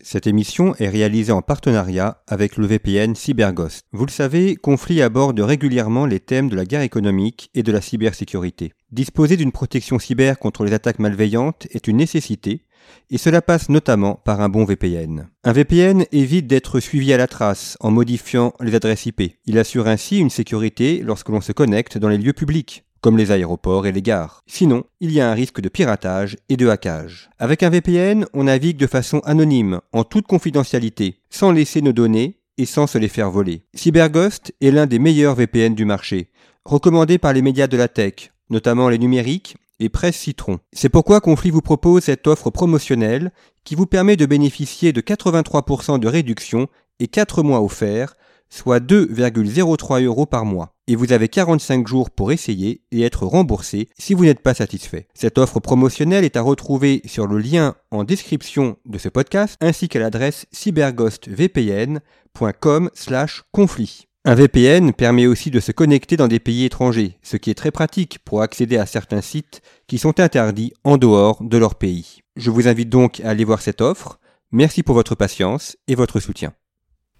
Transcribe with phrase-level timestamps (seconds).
[0.00, 3.84] Cette émission est réalisée en partenariat avec le VPN CyberGhost.
[3.92, 7.80] Vous le savez, Conflit aborde régulièrement les thèmes de la guerre économique et de la
[7.80, 8.72] cybersécurité.
[8.92, 12.64] Disposer d'une protection cyber contre les attaques malveillantes est une nécessité
[13.10, 15.28] et cela passe notamment par un bon VPN.
[15.42, 19.34] Un VPN évite d'être suivi à la trace en modifiant les adresses IP.
[19.46, 23.30] Il assure ainsi une sécurité lorsque l'on se connecte dans les lieux publics comme les
[23.30, 24.42] aéroports et les gares.
[24.46, 27.30] Sinon, il y a un risque de piratage et de hackage.
[27.38, 32.38] Avec un VPN, on navigue de façon anonyme, en toute confidentialité, sans laisser nos données
[32.58, 33.62] et sans se les faire voler.
[33.74, 36.30] CyberGhost est l'un des meilleurs VPN du marché,
[36.64, 40.58] recommandé par les médias de la tech, notamment les numériques et Presse Citron.
[40.72, 43.32] C'est pourquoi Conflit vous propose cette offre promotionnelle
[43.64, 48.16] qui vous permet de bénéficier de 83% de réduction et 4 mois offerts,
[48.50, 50.74] soit 2,03 euros par mois.
[50.90, 55.06] Et vous avez 45 jours pour essayer et être remboursé si vous n'êtes pas satisfait.
[55.12, 59.88] Cette offre promotionnelle est à retrouver sur le lien en description de ce podcast ainsi
[59.88, 64.06] qu'à l'adresse cyberghostvpn.com slash conflit.
[64.24, 67.70] Un VPN permet aussi de se connecter dans des pays étrangers, ce qui est très
[67.70, 72.20] pratique pour accéder à certains sites qui sont interdits en dehors de leur pays.
[72.36, 74.18] Je vous invite donc à aller voir cette offre.
[74.52, 76.54] Merci pour votre patience et votre soutien.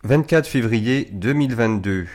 [0.05, 2.07] 24 février 2022.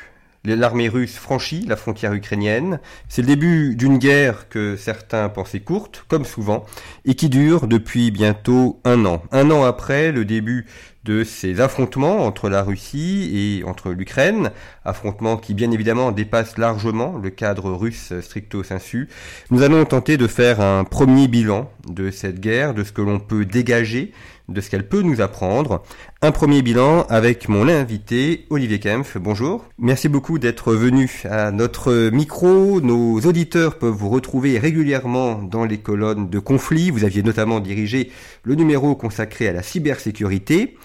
[0.46, 2.82] L'armée russe franchit la frontière ukrainienne.
[3.08, 6.66] C'est le début d'une guerre que certains pensaient courte, comme souvent,
[7.06, 9.24] et qui dure depuis bientôt un an.
[9.32, 10.66] Un an après le début
[11.06, 14.52] de ces affrontements entre la Russie et entre l'Ukraine,
[14.84, 19.08] affrontements qui bien évidemment dépassent largement le cadre russe stricto sensu.
[19.50, 23.20] Nous allons tenter de faire un premier bilan de cette guerre, de ce que l'on
[23.20, 24.12] peut dégager,
[24.50, 25.84] de ce qu'elle peut nous apprendre.
[26.22, 29.18] Un premier bilan avec mon invité Olivier Kempf.
[29.18, 29.66] Bonjour.
[29.78, 32.82] Merci beaucoup d'être venu à notre micro.
[32.82, 36.92] Nos auditeurs peuvent vous retrouver régulièrement dans les colonnes de conflit.
[36.92, 38.12] Vous aviez notamment dirigé
[38.44, 40.78] le numéro consacré à la cybersécurité.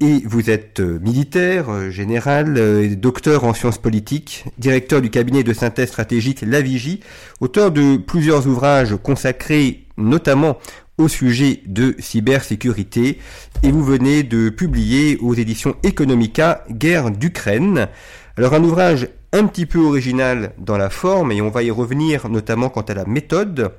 [0.00, 5.44] Et vous êtes euh, militaire, euh, général, euh, docteur en sciences politiques, directeur du cabinet
[5.44, 6.98] de synthèse stratégique La Vigie,
[7.38, 10.58] auteur de plusieurs ouvrages consacrés notamment
[11.02, 13.18] au sujet de cybersécurité
[13.64, 17.88] et vous venez de publier aux éditions Economica Guerre d'Ukraine.
[18.36, 22.28] Alors un ouvrage un petit peu original dans la forme et on va y revenir
[22.28, 23.72] notamment quant à la méthode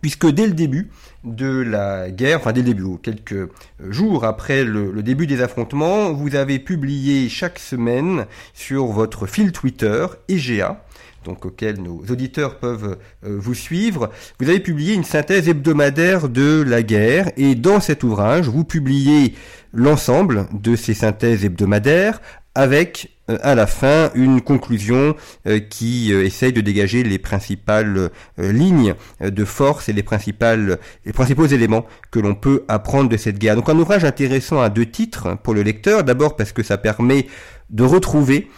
[0.00, 0.90] puisque dès le début
[1.24, 3.50] de la guerre, enfin dès le début, quelques
[3.90, 10.06] jours après le, début des affrontements, vous avez publié chaque semaine sur votre fil Twitter
[10.28, 10.83] EGA,
[11.24, 16.62] donc auquel nos auditeurs peuvent euh, vous suivre, vous avez publié une synthèse hebdomadaire de
[16.62, 19.34] la guerre et dans cet ouvrage, vous publiez
[19.72, 22.20] l'ensemble de ces synthèses hebdomadaires
[22.54, 28.94] avec euh, à la fin une conclusion euh, qui essaye de dégager les principales lignes
[29.20, 33.56] de force et les principales les principaux éléments que l'on peut apprendre de cette guerre.
[33.56, 37.26] Donc un ouvrage intéressant à deux titres pour le lecteur, d'abord parce que ça permet
[37.70, 38.48] de retrouver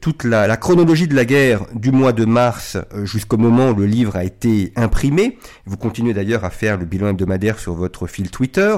[0.00, 4.16] toute la, chronologie de la guerre du mois de mars jusqu'au moment où le livre
[4.16, 5.38] a été imprimé.
[5.66, 8.76] Vous continuez d'ailleurs à faire le bilan hebdomadaire sur votre fil Twitter.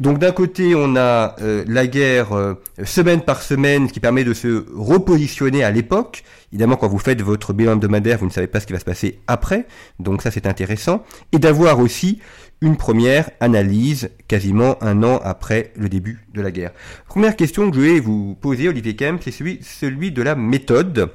[0.00, 4.34] Donc d'un côté, on a euh, la guerre euh, semaine par semaine, qui permet de
[4.34, 6.24] se repositionner à l'époque.
[6.52, 8.84] Évidemment, quand vous faites votre bilan hebdomadaire, vous ne savez pas ce qui va se
[8.84, 9.66] passer après,
[10.00, 11.04] donc ça c'est intéressant.
[11.30, 12.18] Et d'avoir aussi
[12.60, 16.72] une première analyse quasiment un an après le début de la guerre.
[17.06, 21.10] Première question que je vais vous poser, Olivier Kemp, c'est celui, de la méthode.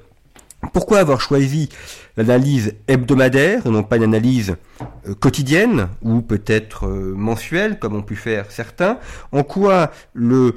[0.73, 1.69] Pourquoi avoir choisi
[2.17, 4.57] l'analyse hebdomadaire non pas une analyse
[5.07, 8.99] euh, quotidienne ou peut-être euh, mensuelle comme ont pu faire certains?
[9.31, 10.53] En quoi le,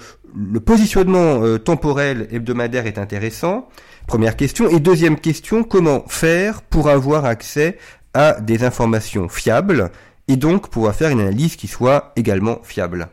[0.64, 3.68] positionnement euh, temporel hebdomadaire est intéressant?
[4.08, 4.68] Première question.
[4.68, 7.78] Et deuxième question, comment faire pour avoir accès
[8.12, 9.90] à des informations fiables
[10.28, 13.08] et donc pouvoir faire une analyse qui soit également fiable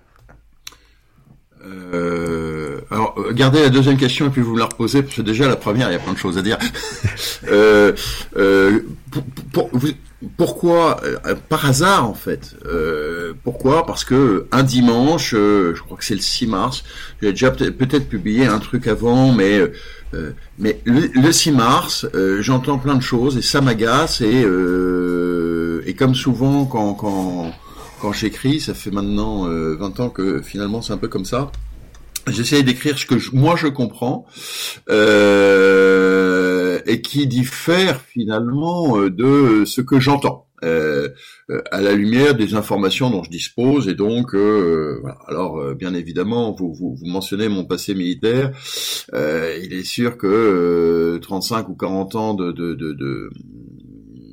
[1.94, 5.22] euh, alors, euh, gardez la deuxième question et puis vous me la reposez, parce que
[5.22, 6.58] déjà, la première, il y a plein de choses à dire.
[7.48, 7.94] euh,
[8.38, 8.80] euh,
[9.52, 9.70] pour,
[10.38, 12.56] pourquoi, euh, par hasard, en fait
[13.44, 13.86] Pourquoi?
[13.86, 16.84] Parce que un dimanche, je crois que c'est le 6 mars,
[17.22, 19.62] j'ai déjà peut-être publié un truc avant, mais...
[20.58, 22.08] mais le, 6 mars,
[22.40, 24.46] j'entends plein de choses et ça m'agace et,
[25.86, 27.54] et comme souvent quand, quand
[28.00, 31.52] quand j'écris, ça fait maintenant 20 ans que finalement c'est un peu comme ça.
[32.28, 34.26] J'essaie d'écrire ce que moi je comprends
[36.86, 40.46] et qui diffère finalement de ce que j'entends.
[40.62, 41.08] Euh,
[41.72, 45.18] à la lumière des informations dont je dispose et donc euh, voilà.
[45.26, 48.52] Alors bien évidemment, vous, vous, vous, mentionnez mon passé militaire.
[49.14, 53.30] il est sûr que 35 ou 40 ans de, de, de, de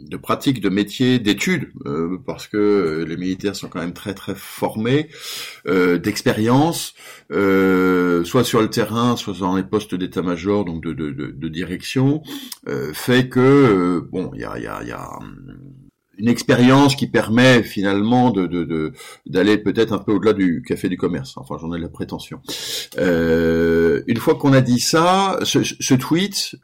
[0.08, 4.14] de pratique, de métier, d'études, euh, parce que euh, les militaires sont quand même très
[4.14, 5.08] très formés,
[5.66, 6.94] euh, d'expérience,
[7.30, 12.22] soit sur le terrain, soit dans les postes d'état-major, donc de, de, de, direction,
[12.92, 15.58] fait que bon, il y a, y a, y a hum,
[16.18, 18.92] une expérience qui permet finalement de
[19.26, 21.34] d'aller peut-être un peu au-delà du café du commerce.
[21.36, 22.40] Enfin, j'en ai la prétention.
[22.96, 26.56] Une fois qu'on a dit ça, ce, tweet,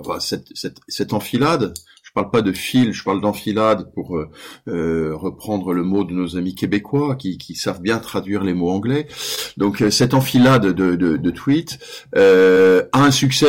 [0.00, 1.74] enfin cette, cette, cette enfilade,
[2.14, 4.30] parle pas de fil, je parle d'enfilade pour euh,
[4.68, 8.70] euh, reprendre le mot de nos amis québécois qui, qui savent bien traduire les mots
[8.70, 9.08] anglais.
[9.56, 11.78] Donc euh, cette enfilade de, de, de tweets
[12.14, 13.46] a un succès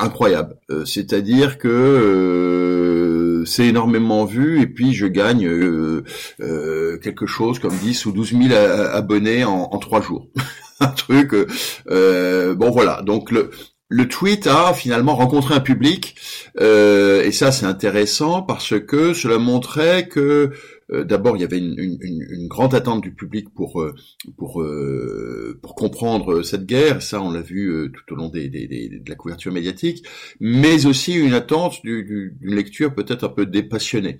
[0.00, 0.56] incroyable.
[0.84, 5.48] C'est-à-dire que c'est énormément vu et puis je gagne
[7.02, 10.26] quelque chose comme 10 ou 12 000 abonnés en, en 3 jours.
[10.80, 11.34] un truc
[11.86, 13.50] bon voilà donc le
[13.88, 16.14] le tweet a finalement rencontré un public
[16.60, 20.50] euh, et ça c'est intéressant parce que cela montrait que
[20.90, 23.94] euh, d'abord il y avait une, grande attente du public pour euh,
[24.36, 24.62] pour
[25.62, 27.02] pour comprendre cette guerre.
[27.02, 30.06] Ça on l'a vu tout au long de la couverture médiatique
[30.38, 34.18] mais aussi une attente d'une lecture peut-être un peu dépassionnée.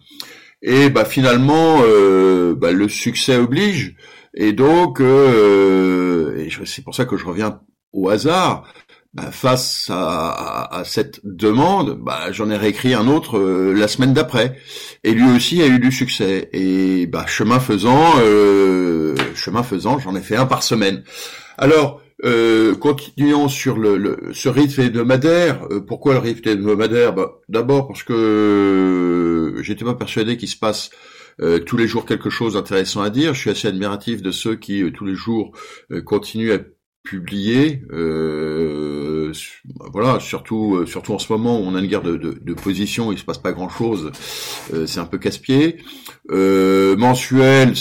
[0.62, 1.80] Et bah finalement
[2.56, 3.96] bah, le succès oblige.
[4.34, 7.60] Et donc et c'est pour ça que je reviens
[7.92, 8.66] au hasard
[9.14, 14.58] bah, face à, cette demande, bah, j'en ai réécrit un autre euh, la semaine d'après,
[15.02, 16.50] et lui aussi a eu du succès.
[16.52, 21.04] Et bah, chemin faisant, euh, chemin faisant, j'en ai fait un par semaine.
[21.56, 25.66] Alors, euh, continuons sur le, ce rythme hebdomadaire.
[25.86, 27.14] Pourquoi le rythme hebdomadaire?
[27.14, 30.90] Bah, D'abord parce que j'étais pas persuadé qu'il se passe
[31.66, 33.32] tous les jours quelque chose d'intéressant à dire.
[33.32, 35.52] Je suis assez admiratif de ceux qui tous les jours
[36.04, 36.58] continuent à
[37.08, 37.82] publié.
[37.90, 39.32] Euh,
[39.92, 42.54] voilà, surtout euh, surtout en ce moment où on a une guerre de, de, de
[42.54, 44.12] position, il se passe pas grand chose.
[44.74, 45.78] Euh, c'est un peu casse-pied.
[46.30, 47.72] Euh, mensuel,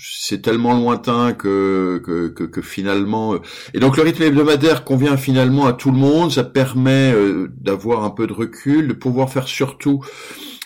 [0.00, 3.34] c'est tellement lointain que, que, que, que, finalement.
[3.34, 3.38] Euh,
[3.74, 6.30] et donc le rythme hebdomadaire convient finalement à tout le monde.
[6.30, 7.12] Ça permet
[7.60, 10.00] d'avoir un peu de recul, de pouvoir faire surtout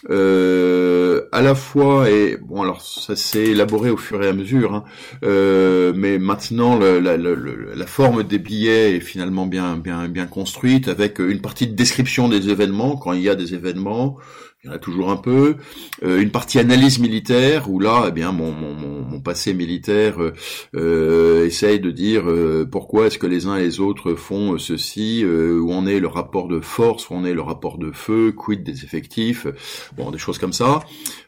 [0.09, 4.75] euh, à la fois et bon alors ça s'est élaboré au fur et à mesure,
[4.75, 4.85] hein,
[5.25, 11.19] euh, mais maintenant la, la, forme des billets est finalement bien bien bien construite avec
[11.19, 12.97] une partie de description des événements.
[12.97, 14.17] Quand il y a des événements,
[14.63, 15.57] il y en a toujours un peu.
[16.03, 20.35] Euh, une partie analyse militaire où là, eh bien, mon, mon, mon passé militaire euh,
[20.75, 25.25] euh, essaye de dire euh, pourquoi est-ce que les uns et les autres font ceci,
[25.25, 28.63] où en est le rapport de force, où en est le rapport de feu, quid
[28.63, 29.47] des effectifs,
[29.97, 30.81] bon, des choses comme ça.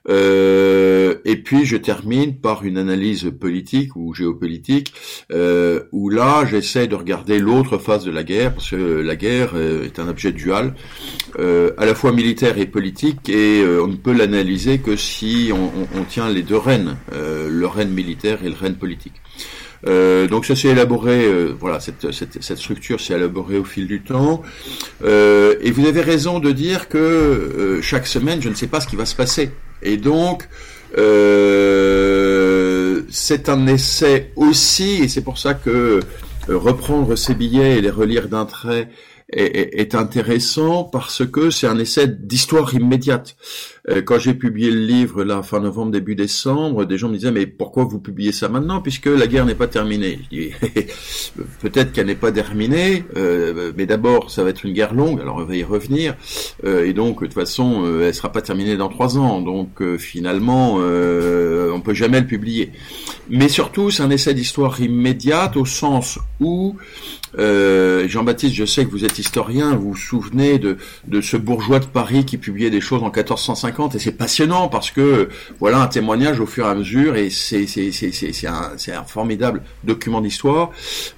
[0.09, 4.95] Et puis je termine par une analyse politique ou géopolitique
[5.31, 9.99] où là, j'essaie de regarder l'autre face de la guerre parce que la guerre est
[9.99, 10.75] un objet dual,
[11.39, 16.05] à la fois militaire et politique et euh, on ne peut l'analyser que si on,
[16.05, 19.15] tient les deux rênes, euh, le règne militaire et le règne politique.
[19.87, 21.29] Euh, donc ça s'est élaboré,
[21.59, 24.43] voilà, cette, cette, structure s'est élaborée au fil du temps.
[25.05, 28.97] et vous avez raison de dire que chaque semaine, je ne sais pas ce qui
[28.97, 29.51] va se passer.
[29.83, 30.49] Et donc,
[33.11, 36.01] c'est un essai aussi, et c'est pour ça que
[36.49, 38.89] reprendre ces billets et les relire d'un trait
[39.33, 43.37] est, intéressant parce que c'est un essai d'histoire immédiate.
[43.89, 47.33] Euh, quand j'ai publié le livre là fin novembre début décembre, des gens me disaient
[47.33, 50.21] mais pourquoi vous publiez ça maintenant puisque la guerre n'est pas terminée?
[51.61, 55.37] peut-être qu'elle n'est pas terminée, euh, mais d'abord ça va être une guerre longue, alors
[55.37, 56.15] on va y revenir
[56.65, 60.77] euh, et donc de toute façon elle sera pas terminée dans trois ans, donc finalement
[60.77, 62.73] on peut jamais le publier.
[63.31, 66.77] Mais surtout c'est un essai d'histoire immédiate au sens où
[67.39, 70.77] euh, Jean-Baptiste, je sais que vous êtes historien, vous vous souvenez de,
[71.21, 75.29] ce bourgeois de Paris qui publiait des choses en 1450 et c'est passionnant parce que
[75.59, 77.67] voilà un témoignage au fur et à mesure et c'est
[78.47, 80.71] un, formidable document d'histoire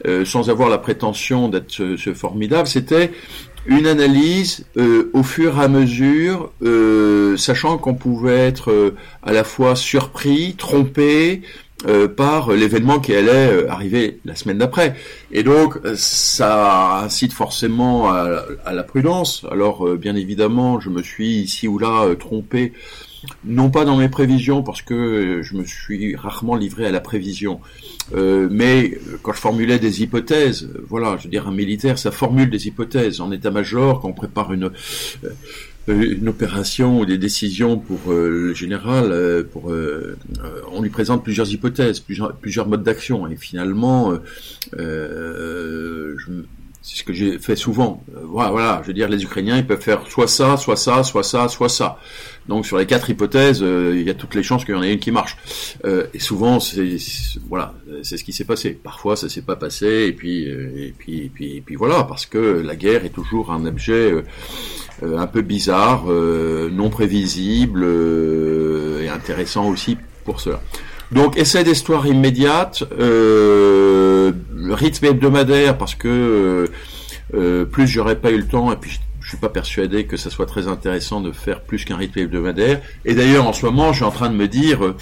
[0.07, 2.69] euh, sans avoir la prétention d'être ce, formidable.
[2.69, 3.11] C'était
[3.67, 6.53] une analyse euh, au fur et à mesure,
[7.37, 11.43] sachant qu'on pouvait être à la fois surpris, trompé,
[11.87, 14.97] euh, par l'événement qui allait euh, arriver la semaine d'après.
[15.33, 19.45] Et donc, euh, ça incite forcément à, la prudence.
[19.51, 22.73] Alors, bien évidemment, je me suis ici ou là trompé
[23.45, 27.61] non pas dans mes prévisions parce que je me suis rarement livré à la prévision,
[28.15, 32.67] mais quand je formulais des hypothèses, voilà, je veux dire un militaire, ça formule des
[32.67, 34.71] hypothèses en état-major quand on prépare une
[35.89, 39.73] une opération ou des décisions pour le général, pour,
[40.73, 44.15] on lui présente plusieurs hypothèses, plusieurs, plusieurs modes d'action, et finalement,
[44.73, 46.17] je,
[46.87, 48.05] c'est ce que j'ai fait souvent.
[48.15, 51.03] Euh, voilà, voilà, je veux dire, les Ukrainiens, ils peuvent faire soit ça, soit ça,
[51.03, 51.99] soit ça, soit ça.
[52.47, 54.83] Donc sur les quatre hypothèses, euh, il y a toutes les chances qu'il y en
[54.83, 55.39] ait une qui marche.
[55.87, 56.99] Euh, et souvent, c'est
[57.49, 57.73] voilà,
[58.03, 58.73] c'est ce qui s'est passé.
[58.73, 62.27] Parfois, ça s'est pas passé, et puis, et puis, et puis, et puis voilà, parce
[62.27, 64.13] que la guerre est toujours un objet
[65.03, 67.83] un peu bizarre, non prévisible
[69.03, 70.61] et intéressant aussi pour cela.
[71.13, 74.33] Donc essai d'histoire immédiate, euh,
[74.71, 76.67] rythme hebdomadaire parce que euh,
[77.35, 80.29] euh, plus j'aurais pas eu le temps et puis je, suis pas persuadé que ça
[80.29, 82.83] soit très intéressant de faire plus qu'un rythme hebdomadaire.
[83.07, 84.97] Et d'ailleurs en ce moment je suis en train de me dire euh,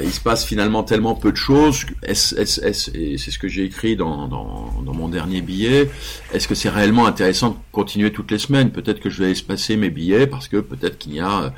[0.00, 1.84] il se passe finalement tellement peu de choses.
[2.06, 5.90] Et c'est ce que j'ai écrit dans, dans, dans, mon dernier billet.
[6.32, 8.70] Est-ce que c'est réellement intéressant de continuer toutes les semaines?
[8.70, 11.52] Peut-être que je vais espacer mes billets parce que peut-être qu'il y a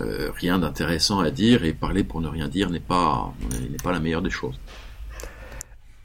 [0.00, 3.32] euh, rien d'intéressant à dire et parler pour ne rien dire n'est pas,
[3.70, 4.58] n'est pas la meilleure des choses.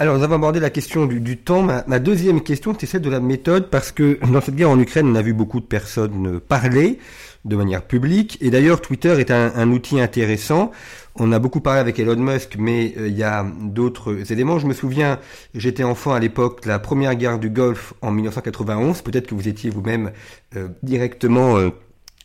[0.01, 1.61] Alors, nous avons abordé la question du, temps.
[1.61, 5.07] Ma, deuxième question, c'est celle de la méthode, parce que dans cette guerre en Ukraine,
[5.07, 6.97] on a vu beaucoup de personnes parler
[7.45, 8.39] de manière publique.
[8.41, 10.71] Et d'ailleurs, Twitter est un, outil intéressant.
[11.15, 14.57] On a beaucoup parlé avec Elon Musk, mais euh, il y a d'autres éléments.
[14.57, 15.19] Je me souviens,
[15.53, 19.03] j'étais enfant à l'époque la première guerre du Golfe en 1991.
[19.03, 20.11] Peut-être que vous étiez vous-même
[20.55, 21.59] euh, directement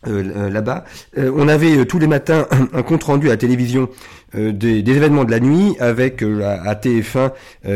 [0.07, 0.85] euh, là-bas.
[1.19, 3.89] Euh, on avait tous les matins un compte rendu à la télévision
[4.35, 7.31] des, événements de la nuit avec à, TF1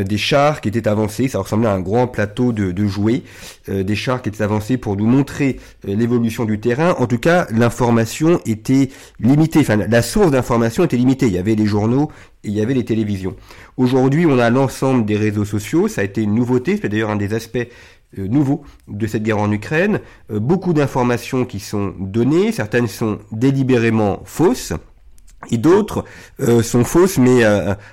[0.05, 1.29] des chars qui étaient avancés.
[1.29, 3.23] Ça ressemblait à un grand plateau de, jouets,
[3.69, 6.97] des chars qui étaient avancés pour nous montrer l'évolution du terrain.
[6.99, 9.61] En tout cas, l'information était limitée.
[9.61, 11.29] Enfin, la source d'information était limitée.
[11.29, 12.11] Il y avait les journaux
[12.45, 13.37] et il y avait les télévisions.
[13.77, 15.89] Aujourd'hui, on a l'ensemble des réseaux sociaux.
[15.89, 16.79] Ça a été une nouveauté.
[16.81, 17.65] C'est d'ailleurs un des aspects euh,
[18.17, 20.00] nouveau de cette guerre en Ukraine,
[20.31, 24.73] euh, beaucoup d'informations qui sont données, certaines sont délibérément fausses,
[25.50, 26.05] et d'autres
[26.40, 27.43] euh, sont fausses mais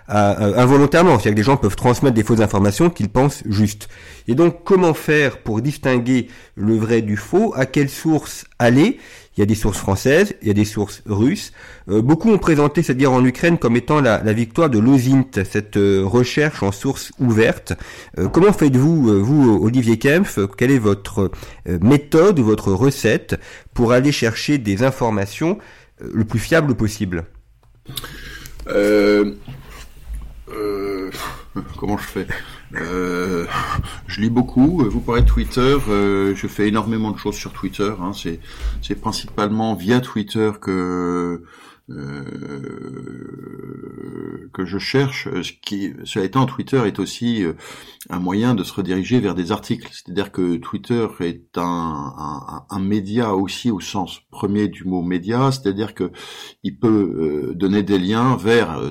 [0.10, 3.88] involontairement, c'est-à-dire que des gens peuvent transmettre des fausses informations qu'ils pensent justes.
[4.28, 7.54] Et donc comment faire pour distinguer le vrai du faux?
[7.56, 9.00] À quelle source aller?
[9.38, 11.54] Il y a des sources françaises, il y a des sources russes.
[11.90, 15.78] Euh, beaucoup ont présenté cette guerre en Ukraine comme étant la, victoire de l'OSINT, cette
[15.78, 17.74] euh, recherche en sources ouvertes.
[18.18, 20.40] Euh, comment faites-vous, vous, Olivier Kempf?
[20.58, 21.30] Quelle est votre
[21.68, 23.40] méthode ou votre recette
[23.76, 25.60] pour aller chercher des informations
[26.02, 27.26] le plus fiables possible?
[31.78, 32.28] Comment je fais?
[32.76, 33.46] Euh,
[34.08, 34.84] je lis beaucoup.
[34.90, 35.78] Vous parlez de Twitter.
[35.88, 37.94] Euh, je fais énormément de choses sur Twitter.
[38.02, 38.12] Hein.
[38.14, 41.44] C'est, principalement via Twitter que
[41.90, 42.50] euh,
[44.54, 45.30] que je cherche.
[45.42, 47.54] Ce qui, cela étant, Twitter est aussi euh,
[48.10, 49.88] un moyen de se rediriger vers des articles.
[49.92, 55.50] C'est-à-dire que Twitter est un, un, un, média aussi au sens premier du mot média,
[55.52, 56.12] c'est-à-dire que
[56.64, 58.82] il peut donner des liens vers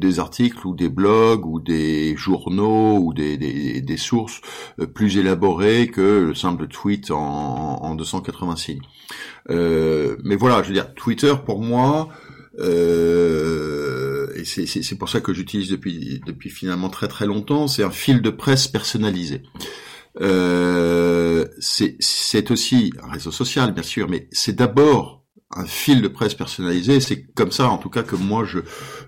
[0.00, 4.40] des articles ou des blogs ou des journaux ou des, des, sources
[4.80, 8.82] euh, plus élaborées que le simple tweet en, en 280 signes.
[9.50, 12.08] Euh, mais voilà, je veux dire, Twitter pour moi,
[12.58, 17.90] euh, et c'est pour ça que j'utilise depuis depuis finalement très très longtemps, c'est un
[17.90, 19.42] fil de presse personnalisé.
[20.20, 25.19] Euh, c'est aussi un réseau social bien sûr, mais c'est d'abord
[25.50, 27.00] un fil de presse personnalisé.
[27.00, 28.60] C'est comme ça, en tout cas, que moi je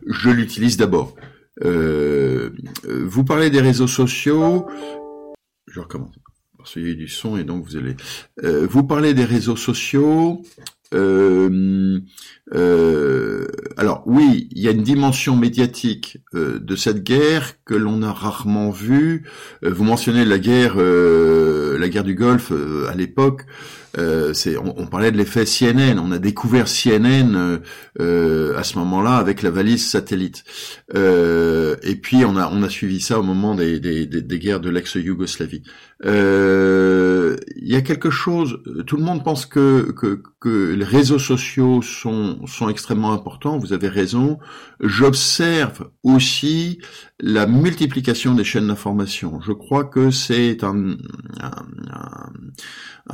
[0.06, 1.14] je l'utilise d'abord.
[1.64, 2.50] Euh,
[2.84, 4.66] vous parlez des réseaux sociaux.
[5.66, 6.14] Je recommence.
[6.56, 7.96] Parce qu'il y a du son et donc vous allez.
[8.44, 10.42] Euh, vous parlez des réseaux sociaux.
[10.94, 12.00] Euh,
[12.54, 18.02] euh, alors oui, il y a une dimension médiatique euh, de cette guerre que l'on
[18.02, 19.24] a rarement vue.
[19.64, 22.52] Euh, vous mentionnez la guerre, la guerre du Golfe
[22.88, 23.46] à l'époque.
[23.98, 25.98] Euh, c'est, on, parlait de l'effet CNN.
[25.98, 27.58] On a découvert CNN euh,
[28.00, 30.44] euh, à ce moment-là avec la valise satellite.
[30.94, 34.70] et puis on a on a suivi ça au moment des, des, des, guerres de
[34.70, 35.62] l'ex-Yougoslavie.
[36.04, 38.60] Il y a quelque chose.
[38.86, 43.58] Tout le monde pense que, que que les réseaux sociaux sont sont extrêmement importants.
[43.58, 44.38] Vous avez raison.
[44.80, 46.80] J'observe aussi
[47.20, 49.40] la multiplication des chaînes d'information.
[49.40, 50.96] Je crois que c'est un,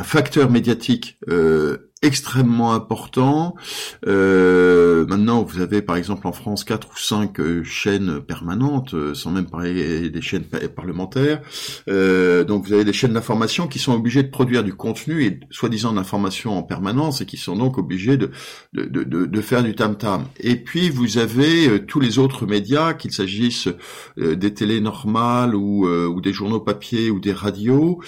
[0.03, 3.57] facteur médiatique euh, extrêmement important.
[4.07, 9.15] Euh, maintenant, vous avez par exemple en France quatre ou cinq euh, chaînes permanentes, euh,
[9.15, 11.41] sans même parler des chaînes parlementaires.
[11.87, 15.93] donc vous avez des chaînes d'information qui sont obligées de produire du contenu et soi-disant
[15.93, 18.31] d'information en permanence et qui sont donc obligées de,
[18.75, 20.25] de, de, de faire du tam-tam.
[20.39, 23.69] Et puis vous avez tous les autres médias, qu'il s'agisse
[24.17, 28.01] des télés normales ou, ou des journaux papier ou des radios,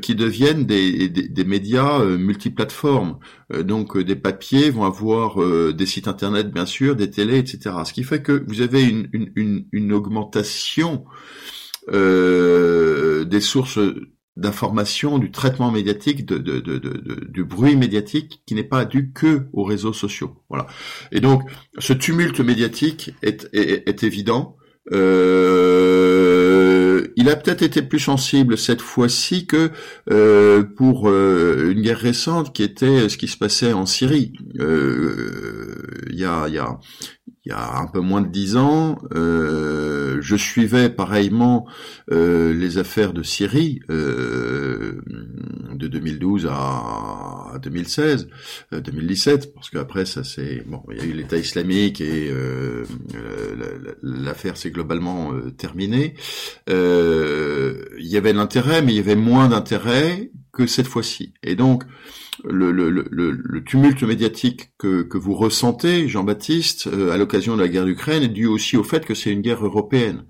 [0.00, 3.18] qui deviennent des, des, des médias multiplateformes.
[3.52, 7.38] Euh, donc euh, des papiers vont avoir euh, des sites internet bien sûr, des télés,
[7.38, 7.76] etc.
[7.84, 11.04] Ce qui fait que vous avez une, une, une, augmentation
[11.86, 13.78] des sources
[14.36, 16.78] d'information, du traitement médiatique, de, de, de,
[17.28, 20.42] du bruit médiatique qui n'est pas dû que aux réseaux sociaux.
[20.48, 20.66] Voilà.
[21.12, 21.42] Et donc,
[21.78, 24.56] ce tumulte médiatique est, est, est évident.
[24.92, 26.33] Euh,
[27.16, 29.70] il a peut-être été plus sensible cette fois-ci que
[30.10, 34.32] euh, pour euh, une guerre récente qui était ce qui se passait en Syrie.
[34.54, 36.78] Il y a, y, a,
[37.46, 41.66] il y a un peu moins de dix ans, euh, je suivais pareillement
[42.10, 45.02] euh, les affaires de Syrie euh,
[45.74, 48.28] de 2012 à 2016,
[48.72, 52.32] 2017, parce qu'après ça c'est bon, il y a eu l'État islamique et
[54.02, 56.14] l'affaire s'est globalement terminée.
[56.66, 56.74] il
[57.98, 61.34] y avait l'intérêt, mais il y avait moins d'intérêt que cette fois-ci.
[61.42, 61.84] Et donc
[62.44, 68.22] le, le, tumulte médiatique que, vous ressentez, Jean-Baptiste, euh, à l'occasion de la guerre d'Ukraine,
[68.22, 70.24] est dû aussi au fait que c'est une guerre européenne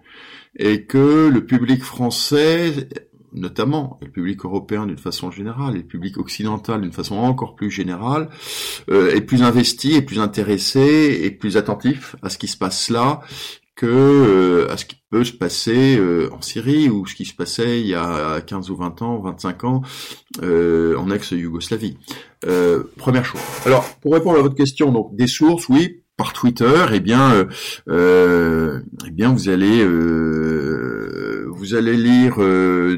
[0.57, 2.89] et que le public français,
[3.33, 8.29] notamment le public européen d'une façon générale, le public occidental d'une façon encore plus générale,
[8.91, 12.91] euh, est plus investi, est plus intéressé, et plus attentif à ce qui se passe
[12.91, 13.21] là
[13.77, 17.35] que euh, à ce qui peut se passer euh, en Syrie ou ce qui se
[17.35, 19.83] passait il y a 15 ou 20 ans, 25 ans
[20.43, 21.99] euh, en ex-Yougoslavie.
[22.97, 23.41] première chose.
[23.67, 27.47] Alors, pour répondre à votre question, donc des sources, oui, par Twitter, eh bien,
[27.89, 29.85] eh bien, vous allez
[31.47, 32.37] vous allez lire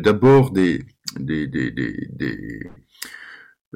[0.01, 0.83] d'abord des
[1.19, 2.71] des, des, des euh,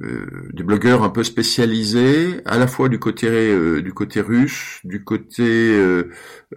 [0.00, 5.04] des blogueurs un peu spécialisés, à la fois du côté euh, du côté russe, du
[5.04, 5.78] côté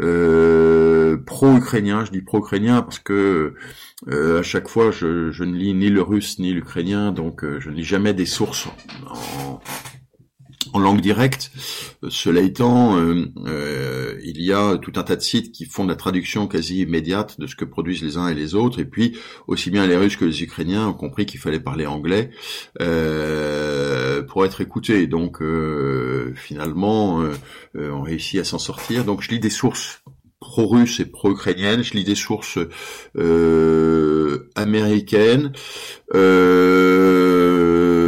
[0.01, 2.05] euh, pro-ukrainien.
[2.05, 3.53] Je dis pro-ukrainien parce que
[4.07, 7.84] à chaque fois je, ne lis ni le russe ni l'ukrainien, donc je ne lis
[7.84, 8.67] jamais des sources
[10.71, 11.52] en langue directe.
[12.10, 15.89] Cela étant, euh, euh, il y a tout un tas de sites qui font de
[15.89, 19.17] la traduction quasi immédiate de ce que produisent les uns et les autres, et puis
[19.47, 22.32] aussi bien les Russes que les Ukrainiens ont compris qu'il fallait parler anglais
[22.82, 25.08] euh, pour être écoutés.
[25.08, 25.41] Donc
[26.36, 27.23] finalement,
[27.76, 29.06] on réussit à s'en sortir.
[29.06, 30.02] Donc je lis des sources
[30.39, 32.60] pro-russes et pro-ukrainiennes, je lis des sources
[34.56, 35.54] américaines.
[36.13, 38.02] je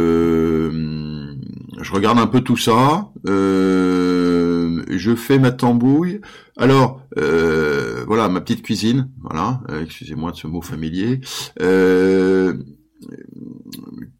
[1.96, 6.20] regarde un peu tout ça, euh, je fais ma tambouille.
[6.56, 11.20] Alors, euh, voilà, ma petite cuisine, voilà, euh, excusez-moi de ce mot familier.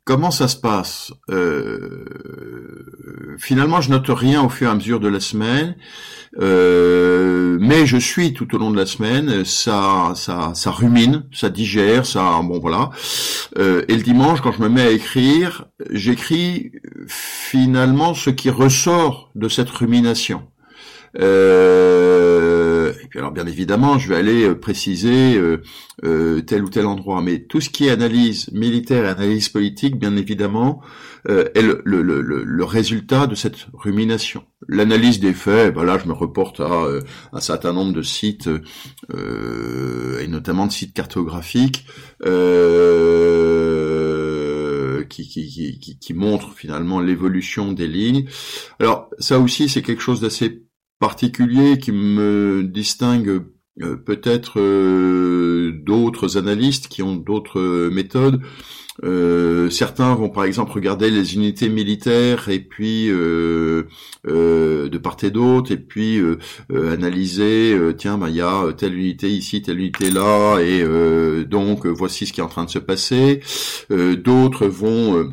[0.05, 1.13] Comment ça se passe?
[3.39, 5.77] Finalement, je note rien au fur et à mesure de la semaine.
[6.41, 11.49] Euh, mais je suis tout au long de la semaine, ça, ça, ça rumine, ça
[11.49, 12.91] digère, ça, bon voilà.
[13.59, 16.73] Euh, et le dimanche, quand je me mets à écrire, j'écris
[17.07, 20.43] finalement ce qui ressort de cette rumination.
[21.19, 22.36] Euh,
[23.07, 25.41] et puis alors bien évidemment, je vais aller préciser
[26.03, 30.17] tel ou tel endroit, mais tout ce qui est analyse militaire et analyse politique, bien
[30.17, 30.83] évidemment,
[31.29, 34.45] euh, est le, le, le, le, résultat de cette rumination.
[34.69, 37.01] L'analyse des faits, ben là je me reporte à euh,
[37.33, 38.49] un certain nombre de sites,
[39.15, 41.87] euh, et notamment de sites cartographiques,
[42.25, 43.47] euh,
[45.05, 48.27] qui, qui, qui, qui montrent finalement l'évolution des lignes.
[48.81, 50.66] Alors ça aussi c'est quelque chose d'assez
[50.99, 53.43] particulier qui me distingue
[54.07, 54.61] peut-être
[55.85, 58.41] d'autres analystes qui ont d'autres méthodes.
[59.05, 63.85] Euh, certains vont par exemple regarder les unités militaires et puis euh,
[64.27, 66.21] euh, de part et d'autre et puis
[66.71, 70.85] analyser tiens ben il y a telle unité ici telle unité là et
[71.45, 73.41] donc voici ce qui est en train de se passer
[73.91, 75.33] d'autres vont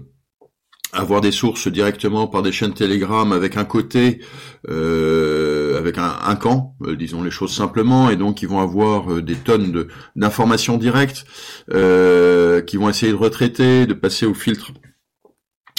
[0.94, 4.22] avoir des sources directement par des chaînes Telegram avec un côté,
[4.70, 9.22] euh, avec un, camp, euh, disons les choses simplement, et donc ils vont avoir euh,
[9.22, 11.26] des tonnes d'informations directes
[11.68, 14.72] qui vont essayer de retraiter, de passer au filtre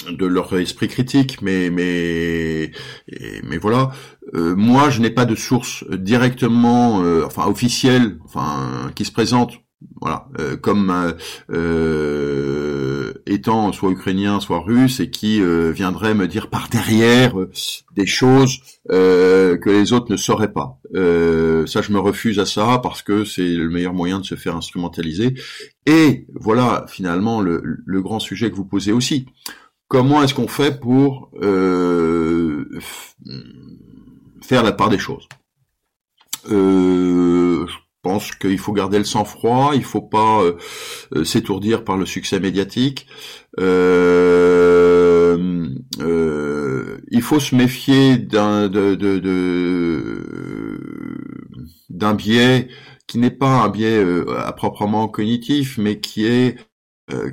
[0.09, 2.71] de leur esprit critique, mais mais
[3.43, 3.91] mais voilà.
[4.33, 9.64] moi, je n'ai pas de source directement, enfin officielle, enfin qui se présente
[10.01, 10.27] Voilà,
[10.61, 11.15] comme
[13.27, 17.35] étant soit ukrainien, soit russe, et qui viendrait me dire par derrière
[17.95, 18.59] des choses
[18.89, 20.79] que les autres ne sauraient pas.
[20.93, 24.55] ça, je me refuse à ça parce que c'est le meilleur moyen de se faire
[24.55, 25.35] instrumentaliser.
[25.85, 29.25] Et voilà, finalement, le, grand sujet que vous posez aussi
[29.87, 32.79] comment est-ce qu'on fait pour euh,
[34.41, 35.27] faire la part des choses?
[36.51, 37.65] Euh,
[38.05, 43.07] pense qu'il faut garder le sang-froid, il faut pas euh, s'étourdir par le succès médiatique.
[47.17, 48.17] il faut se méfier
[51.89, 52.67] d'un biais
[53.07, 54.03] qui n'est pas un biais
[54.37, 56.74] à proprement cognitif, mais qui est euh,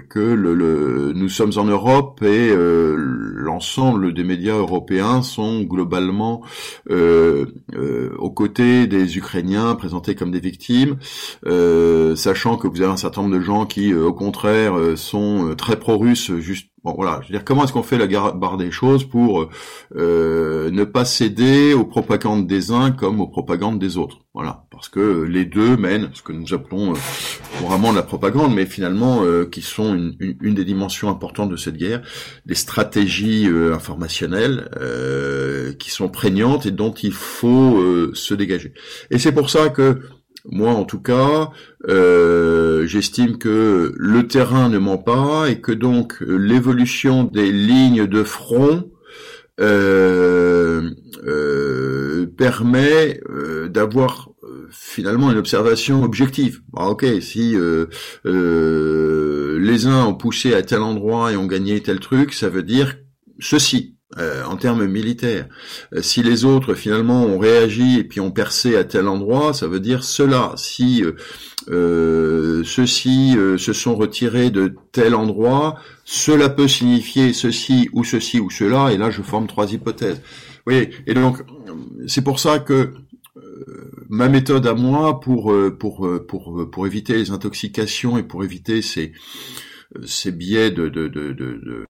[0.08, 6.42] que le, nous sommes en Europe et euh, l'ensemble des médias européens sont globalement
[6.90, 7.46] euh,
[8.18, 10.98] aux côtés des Ukrainiens présentés comme des victimes,
[12.16, 16.32] sachant que vous avez un certain nombre de gens qui, au contraire, sont très pro-russes,
[16.38, 19.48] juste Bon voilà, je veux dire comment est-ce qu'on fait la barre des choses pour
[19.94, 24.18] euh, ne pas céder aux propagandes des uns comme aux propagandes des autres?
[24.34, 26.98] Voilà, parce que les deux mènent ce que nous appelons euh,
[27.58, 31.76] couramment la propagande, mais finalement euh, qui sont une, une, des dimensions importantes de cette
[31.76, 32.02] guerre,
[32.46, 34.68] des stratégies informationnelles
[35.78, 38.74] qui sont prégnantes et dont il faut se dégager.
[39.10, 40.00] Et c'est pour ça que
[40.44, 41.50] moi, en tout cas,
[41.88, 48.24] euh, j'estime que le terrain ne ment pas et que donc l'évolution des lignes de
[48.24, 48.90] front
[49.60, 50.90] euh,
[51.24, 53.20] euh, permet
[53.68, 54.30] d'avoir
[54.70, 56.62] finalement une observation objective.
[56.76, 57.56] Ah, ok, si
[58.24, 62.96] les uns ont poussé à tel endroit et ont gagné tel truc, ça veut dire
[63.38, 63.96] ceci.
[64.18, 65.46] Euh, en termes militaires.
[65.94, 69.68] Euh, si les autres finalement ont réagi et puis ont percé à tel endroit, ça
[69.68, 70.52] veut dire cela.
[70.56, 71.02] Si
[71.70, 78.50] euh, ceux-ci se sont retirés de tel endroit, cela peut signifier ceci ou ceci ou
[78.50, 80.20] cela, et là je forme trois hypothèses.
[80.66, 81.38] Oui, et donc
[82.06, 82.92] c'est pour ça que
[84.10, 89.12] ma méthode à moi pour pour pour pour éviter les intoxications et pour éviter ces
[90.04, 91.86] ces biais de, de, de, de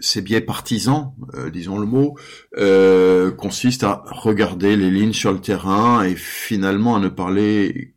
[0.00, 2.16] ces biais partisans, euh, disons le mot,
[2.56, 7.95] euh, consistent à regarder les lignes sur le terrain et finalement à ne parler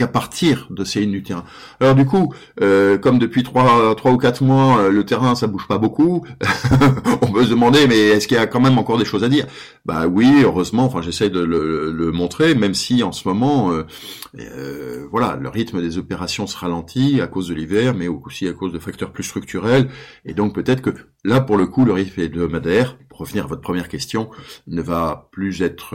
[0.00, 1.44] qu'à partir de ces lignes du terrain.
[1.78, 2.32] Alors du coup,
[2.62, 6.24] euh, comme depuis trois, trois ou quatre mois, euh, le terrain ça bouge pas beaucoup,
[7.20, 9.28] on peut se demander mais est-ce qu'il y a quand même encore des choses à
[9.28, 9.46] dire?
[9.84, 10.86] Bah oui, heureusement.
[10.86, 15.98] Enfin, j'essaie de le, montrer, même si en ce moment, euh, voilà, le rythme des
[15.98, 19.90] opérations se ralentit à cause de l'hiver, mais aussi à cause de facteurs plus structurels.
[20.24, 20.90] Et donc peut-être que
[21.24, 24.30] là, pour le coup, le rythme hebdomadaire, pour revenir à votre première question,
[24.66, 25.94] ne va plus être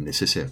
[0.00, 0.48] nécessaire.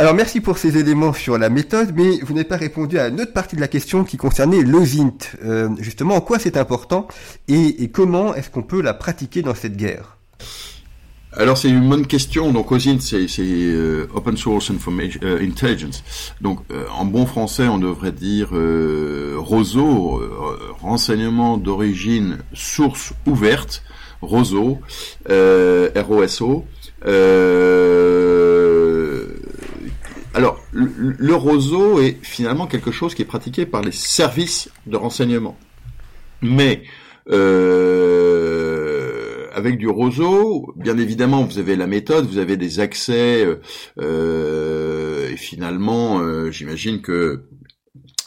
[0.00, 3.20] Alors merci pour ces éléments sur la méthode, mais vous n'avez pas répondu à une
[3.20, 5.18] autre partie de la question qui concernait l'OSINT.
[5.44, 7.08] Euh, justement, en quoi c'est important
[7.48, 10.16] et, comment est-ce qu'on peut la pratiquer dans cette guerre?
[11.32, 12.52] Alors c'est une bonne question.
[12.52, 16.04] Donc OSINT c'est euh, Open Source Information euh, Intelligence.
[16.40, 16.60] Donc
[16.96, 20.22] en bon français on devrait dire ROSO,
[20.80, 23.82] renseignement d'origine source ouverte,
[24.22, 24.78] ROSO,
[25.28, 26.64] ROSO.
[30.38, 35.58] Alors, le, roseau est finalement quelque chose qui est pratiqué par les services de renseignement.
[36.42, 36.84] Mais
[37.28, 37.88] euh,
[39.52, 43.56] avec du roseau, bien évidemment, vous avez la méthode, vous avez des accès, euh,
[44.00, 46.22] euh, et finalement,
[46.52, 47.42] j'imagine que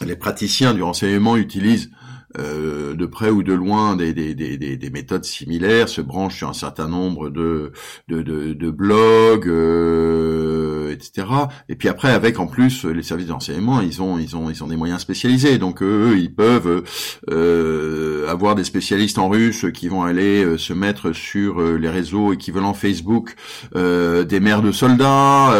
[0.04, 1.92] les praticiens du renseignement utilisent
[2.38, 6.48] euh, de près ou de loin des, des, des, des, méthodes similaires, se branchent sur
[6.48, 7.72] un certain nombre de,
[8.08, 11.26] de, de, blogs, euh, etc.
[11.68, 14.66] Et puis après, avec en plus les services d'enseignement, ils ont ils ont ils ont
[14.66, 15.58] des moyens spécialisés.
[15.58, 16.84] Donc eux, ils peuvent
[17.30, 22.74] euh, avoir des spécialistes en russe qui vont aller se mettre sur les réseaux équivalents
[22.74, 23.34] Facebook
[23.74, 25.52] des mères de soldats,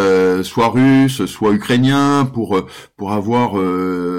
[0.42, 2.64] soit russes, soit ukrainiens, pour
[2.96, 3.54] pour avoir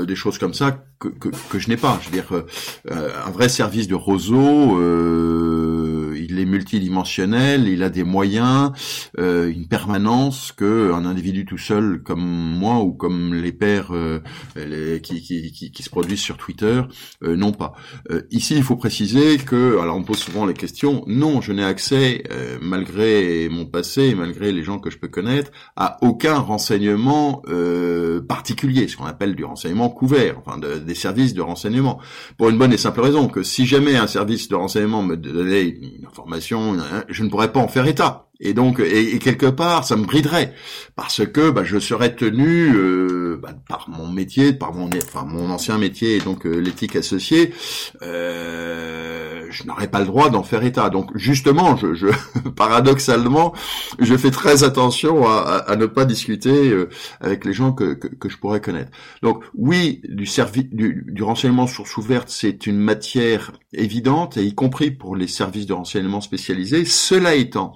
[0.06, 2.00] des choses comme ça que, je n'ai pas.
[2.02, 5.43] Je veux dire, euh, un vrai service de roseau, euh,
[6.30, 8.72] il est multidimensionnel, il a des moyens,
[9.20, 13.92] euh, une permanence que un individu tout seul comme moi ou comme les pères
[15.04, 16.82] qui, qui, qui, qui, se produisent sur Twitter
[17.22, 17.74] n'ont pas.
[18.32, 22.24] ici, il faut préciser que, alors on pose souvent les questions, non, je n'ai accès,
[22.62, 27.42] malgré mon passé, malgré les gens que je peux connaître, à aucun renseignement
[28.28, 32.00] particulier, ce qu'on appelle du renseignement couvert, enfin de, des services de renseignement.
[32.38, 35.78] Pour une bonne et simple raison, que si jamais un service de renseignement me donnait
[36.14, 36.78] information,
[37.10, 38.28] je ne pourrais pas en faire état.
[38.40, 40.54] Et donc, et, quelque part, ça me briderait
[40.96, 45.50] parce que bah, je serais tenu euh, bah, par mon métier, par mon, enfin, mon
[45.50, 47.54] ancien métier, et donc euh, l'éthique associée,
[48.02, 50.90] euh, je n'aurais pas le droit d'en faire état.
[50.90, 52.08] Donc, justement, je, je
[52.56, 53.54] paradoxalement,
[54.00, 56.90] je fais très attention à, à, ne pas discuter euh,
[57.22, 58.92] avec les gens que, que, que, je pourrais connaître.
[59.22, 64.56] Donc, oui, du, service, du, du renseignement source ouverte, c'est une matière évidente, et y
[64.56, 66.86] compris pour les services de renseignement spécialisés.
[66.86, 67.76] Cela étant,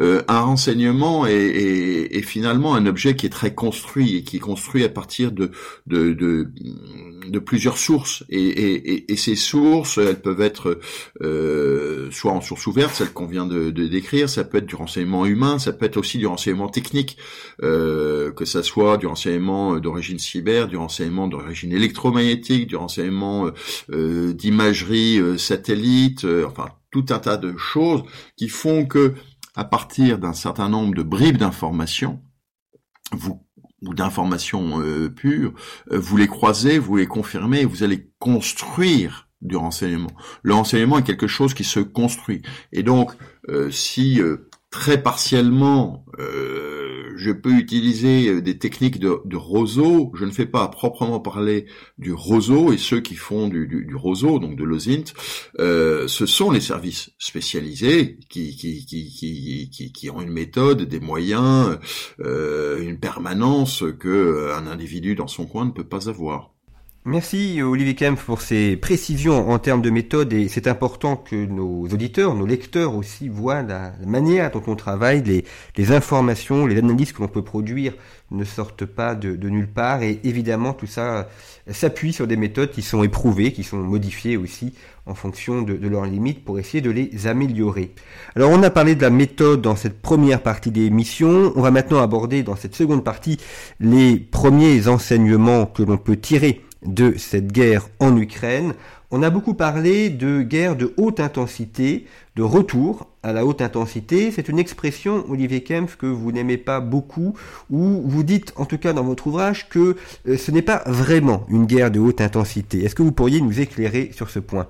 [0.00, 4.84] euh, un renseignement est, finalement un objet qui est très construit et qui est construit
[4.84, 5.50] à partir de,
[5.86, 8.24] de, de, plusieurs sources.
[8.28, 10.80] Et, ces sources, elles peuvent être
[11.22, 15.26] euh, soit en source ouverte, celle qu'on vient de, décrire, ça peut être du renseignement
[15.26, 17.16] humain, ça peut être aussi du renseignement technique,
[17.62, 23.50] euh, que ça soit du renseignement d'origine cyber, du renseignement d'origine électromagnétique, du renseignement
[23.88, 28.02] d'imagerie satellite, enfin tout un tas de choses
[28.36, 29.14] qui font que
[29.54, 32.22] à partir d'un certain nombre de bribes d'informations,
[33.12, 33.44] vous
[33.82, 35.54] ou d'informations euh, pures,
[35.90, 40.10] euh, vous les croisez, vous les confirmez, vous allez construire du renseignement.
[40.42, 42.42] Le renseignement est quelque chose qui se construit.
[42.72, 43.12] Et donc,
[43.48, 44.20] euh, si
[44.70, 46.04] très partiellement,
[47.16, 50.12] je peux utiliser euh, des techniques de, roseau.
[50.14, 51.66] Je ne fais pas proprement parler
[51.98, 55.12] du roseau et ceux qui font du, roseau, donc de l'OSINT,
[55.58, 61.78] euh, ce sont les services spécialisés qui ont une méthode, des moyens,
[62.20, 66.52] euh, une permanence que un individu dans son coin ne peut pas avoir.
[67.06, 70.34] Merci Olivier Kempf pour ces précisions en termes de méthode.
[70.34, 75.22] Et c'est important que nos auditeurs, nos lecteurs aussi voient la manière dont on travaille,
[75.22, 77.94] les, informations, les analyses que l'on peut produire
[78.30, 80.02] ne sortent pas de, de, nulle part.
[80.02, 81.30] Et évidemment tout ça
[81.70, 84.74] s'appuie sur des méthodes qui sont éprouvées, qui sont modifiées aussi
[85.06, 87.94] en fonction de, de, leurs limites pour essayer de les améliorer.
[88.36, 91.70] Alors on a parlé de la méthode dans cette première partie des missions, on va
[91.70, 93.38] maintenant aborder dans cette seconde partie
[93.80, 98.74] les premiers enseignements que l'on peut tirer de cette guerre en Ukraine.
[99.10, 104.30] On a beaucoup parlé de guerre de haute intensité, de retour à la haute intensité.
[104.30, 107.34] C'est une expression, Olivier Kempf, que vous n'aimez pas beaucoup,
[107.70, 109.96] ou vous dites, en tout cas dans votre ouvrage, que
[110.28, 112.84] euh, ce n'est pas vraiment une guerre de haute intensité.
[112.84, 114.68] Est-ce que vous pourriez nous éclairer sur ce point?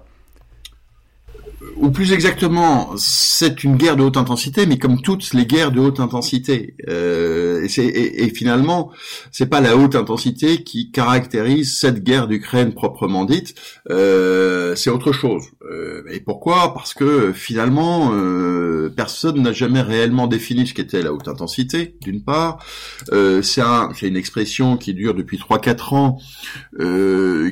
[1.77, 5.81] Ou plus exactement, c'est une guerre de haute intensité, mais comme toutes les guerres de
[5.81, 6.75] haute intensité.
[6.89, 8.91] Euh, et, et, et, finalement,
[9.31, 13.55] c'est pas la haute intensité qui caractérise cette guerre d'Ukraine proprement dite.
[13.91, 15.45] Euh, c'est autre chose.
[15.71, 16.73] Euh, et pourquoi?
[16.73, 21.97] Parce que finalement, euh, personne n'a jamais réellement défini ce qu'était la haute intensité.
[22.01, 22.65] D'une part,
[23.13, 26.19] euh, c'est un, une expression qui dure depuis 3-4 ans,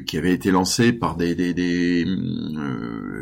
[0.07, 2.07] qui avait été lancée par des, des, des,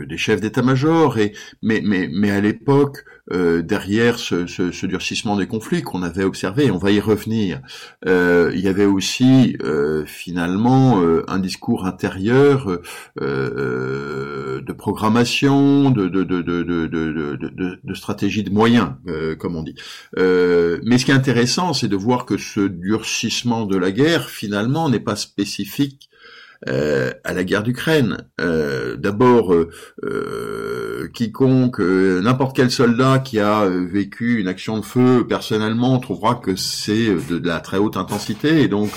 [0.08, 0.76] des chefs d'état-major
[1.18, 6.04] et mais mais mais à l'époque euh, derrière ce, ce, ce, durcissement des conflits qu'on
[6.04, 7.60] avait observé, on va y revenir,
[8.06, 12.78] euh, il y avait aussi euh, finalement euh, un discours intérieur
[13.20, 18.90] euh, de programmation, de, de, de, de, de stratégie de moyens,
[19.40, 19.74] comme on dit.
[20.16, 24.88] mais ce qui est intéressant, c'est de voir que ce durcissement de la guerre finalement
[24.88, 26.10] n'est pas spécifique
[26.68, 28.16] euh, à la guerre d'Ukraine.
[28.40, 35.98] Euh, d'abord, euh, quiconque, n'importe quel soldat qui a vécu une action de feu personnellement
[35.98, 38.62] trouvera que c'est de, la très haute intensité.
[38.62, 38.92] Et donc,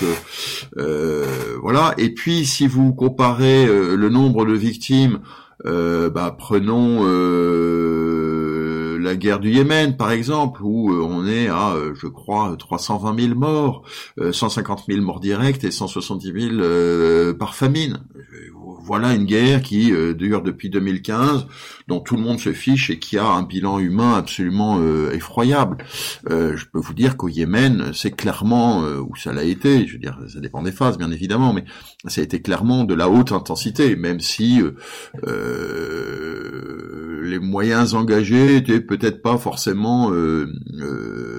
[1.62, 1.94] voilà.
[1.98, 5.20] Et puis, si vous comparez le nombre de victimes,
[5.64, 7.04] bah, prenons
[9.00, 13.18] la guerre du Yémen, par exemple, où euh, on est à, euh, je crois, 320
[13.18, 13.82] 000 morts,
[14.32, 18.00] 150 euh, 000 morts directs et 170 000 par famine.
[18.82, 21.46] Voilà une guerre qui dure depuis 2015,
[21.88, 24.80] dont tout le monde se fiche et qui a un bilan humain absolument
[25.12, 25.78] effroyable.
[26.28, 30.18] je peux vous dire qu'au Yémen, c'est clairement, où ça l'a été, je veux dire,
[30.32, 31.64] ça dépend des phases, bien évidemment, mais
[32.06, 34.60] ça a été clairement de la haute intensité, même si
[37.30, 41.29] les moyens engagés étaient peut-être pas forcément euh, euh,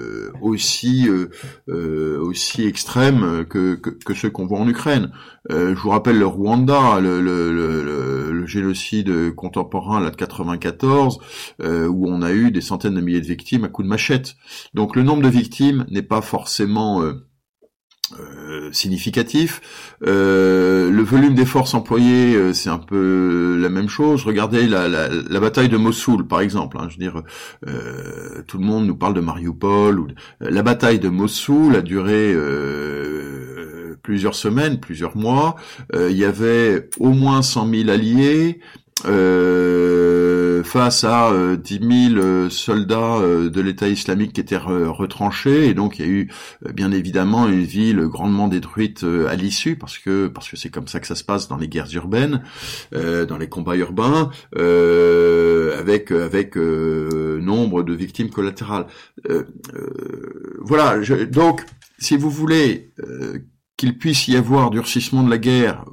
[0.44, 5.12] aussi euh, aussi extrêmes que, que, ceux qu'on voit en Ukraine.
[5.50, 11.18] je vous rappelle le Rwanda, le, le, le, génocide contemporain là de 94,
[11.60, 14.34] où on a eu des centaines de milliers de victimes à coups de machette.
[14.74, 18.41] Donc le nombre de victimes n'est pas forcément euh,
[18.72, 19.60] significatif.
[20.06, 24.24] Euh, le volume des forces employées, euh, c'est un peu la même chose.
[24.24, 26.78] Regardez la, la, la bataille de Mossoul, par exemple.
[26.80, 27.22] Hein, je veux dire,
[28.46, 30.00] tout le monde nous parle de Mariupol.
[30.00, 30.08] Ou
[30.40, 32.34] La bataille de Mossoul a duré
[34.02, 35.56] plusieurs semaines, plusieurs mois.
[35.94, 38.60] Il y avait au moins 100 000 alliés.
[40.64, 41.80] Face à 10
[42.14, 46.30] 000 soldats de l'État islamique qui étaient retranchés, et donc il y a eu
[46.72, 51.00] bien évidemment une ville grandement détruite à l'issue, parce que parce que c'est comme ça
[51.00, 52.42] que ça se passe dans les guerres urbaines,
[52.92, 58.86] dans les combats urbains, avec avec nombre de victimes collatérales.
[60.60, 61.64] voilà, donc
[61.98, 62.92] si vous voulez
[63.82, 65.84] qu'il puisse y avoir durcissement de la guerre,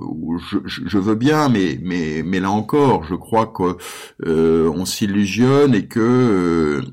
[0.52, 3.78] je, veux bien, mais là encore, je crois qu'on
[4.28, 6.84] euh, s'illusionne et que euh,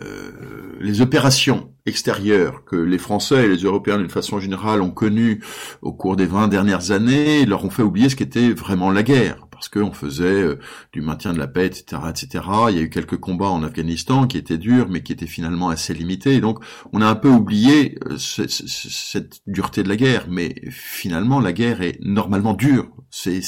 [0.00, 5.40] euh, les opérations extérieures que les Français et les Européens d'une façon générale ont connues
[5.80, 9.47] au cours des 20 dernières années leur ont fait oublier ce qu'était vraiment la guerre
[9.58, 10.60] parce qu'on faisait euh,
[10.92, 12.44] du maintien de la paix, etc., etc.
[12.70, 15.68] Il y a eu quelques combats en Afghanistan qui étaient durs, mais qui étaient finalement
[15.68, 16.40] assez limités.
[16.40, 16.60] Donc,
[16.92, 20.26] on a un peu oublié euh, cette dureté de la guerre.
[20.28, 22.88] Mais finalement, la guerre est normalement dure.
[23.10, 23.42] C'est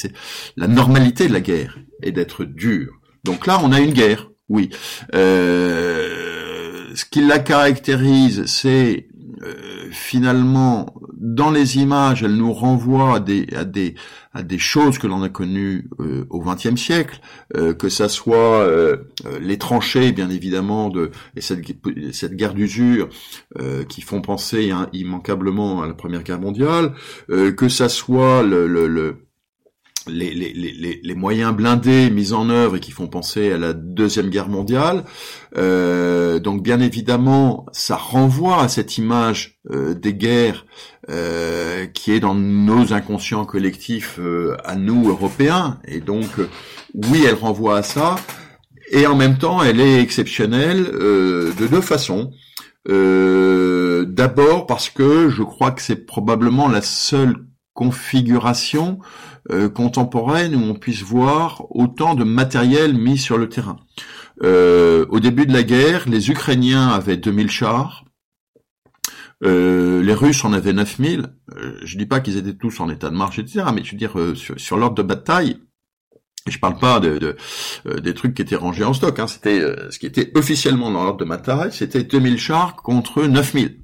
[0.57, 2.93] la normalité de la guerre est d'être dure.
[3.23, 4.71] Donc là, on a une guerre, oui.
[5.15, 9.10] Euh, ce qui la caractérise, c'est
[9.91, 16.27] finalement, dans les images, elle nous renvoie à des, choses que l'on a connues euh,
[16.31, 17.21] au XXe siècle,
[17.57, 18.97] euh, que ça soit euh,
[19.41, 21.61] les tranchées, bien évidemment, de et cette,
[22.35, 23.09] guerre d'usure
[23.89, 26.93] qui font penser hein, immanquablement à la Première Guerre mondiale,
[27.29, 29.30] que ça soit le
[30.11, 33.73] les, les, les, les, moyens blindés mis en œuvre et qui font penser à la
[33.73, 35.05] deuxième guerre mondiale.
[35.57, 40.67] Euh, donc bien évidemment, ça renvoie à cette image euh, des guerres
[41.09, 44.21] euh, qui est dans nos inconscients collectifs
[44.65, 45.79] à nous Européens.
[45.87, 46.29] Et donc
[46.95, 48.17] oui, elle renvoie à ça.
[48.93, 52.33] Et en même temps, elle est exceptionnelle de deux façons.
[52.87, 57.37] D'abord parce que je crois que c'est probablement la seule
[57.81, 58.99] configuration
[59.51, 63.79] euh, contemporaine où on puisse voir autant de matériel mis sur le terrain.
[64.43, 68.05] Euh, au début de la guerre, les Ukrainiens avaient 2000 chars,
[69.45, 71.27] euh, les Russes en avaient 9000.
[71.57, 73.65] Euh, je dis pas qu'ils étaient tous en état de marche, etc.
[73.75, 75.59] Mais je veux dire, sur, l'ordre de bataille,
[76.47, 77.37] je parle pas de,
[78.01, 79.19] des trucs qui étaient rangés en stock.
[79.19, 83.80] Hein, c'était ce qui était officiellement dans l'ordre de bataille, c'était 2000 chars contre 9000.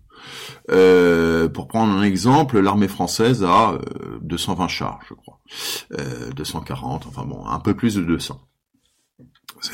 [0.70, 3.78] Euh, pour prendre un exemple, l'armée française a
[4.22, 5.40] 220 euh, chars, je crois,
[6.34, 8.40] 240, euh, enfin bon, un peu plus de 200.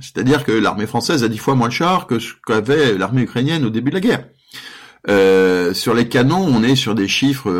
[0.00, 3.64] C'est-à-dire que l'armée française a dix fois moins de chars que ce qu'avait l'armée ukrainienne
[3.64, 5.74] au début de la guerre.
[5.74, 7.50] sur les canons, on est sur des chiffres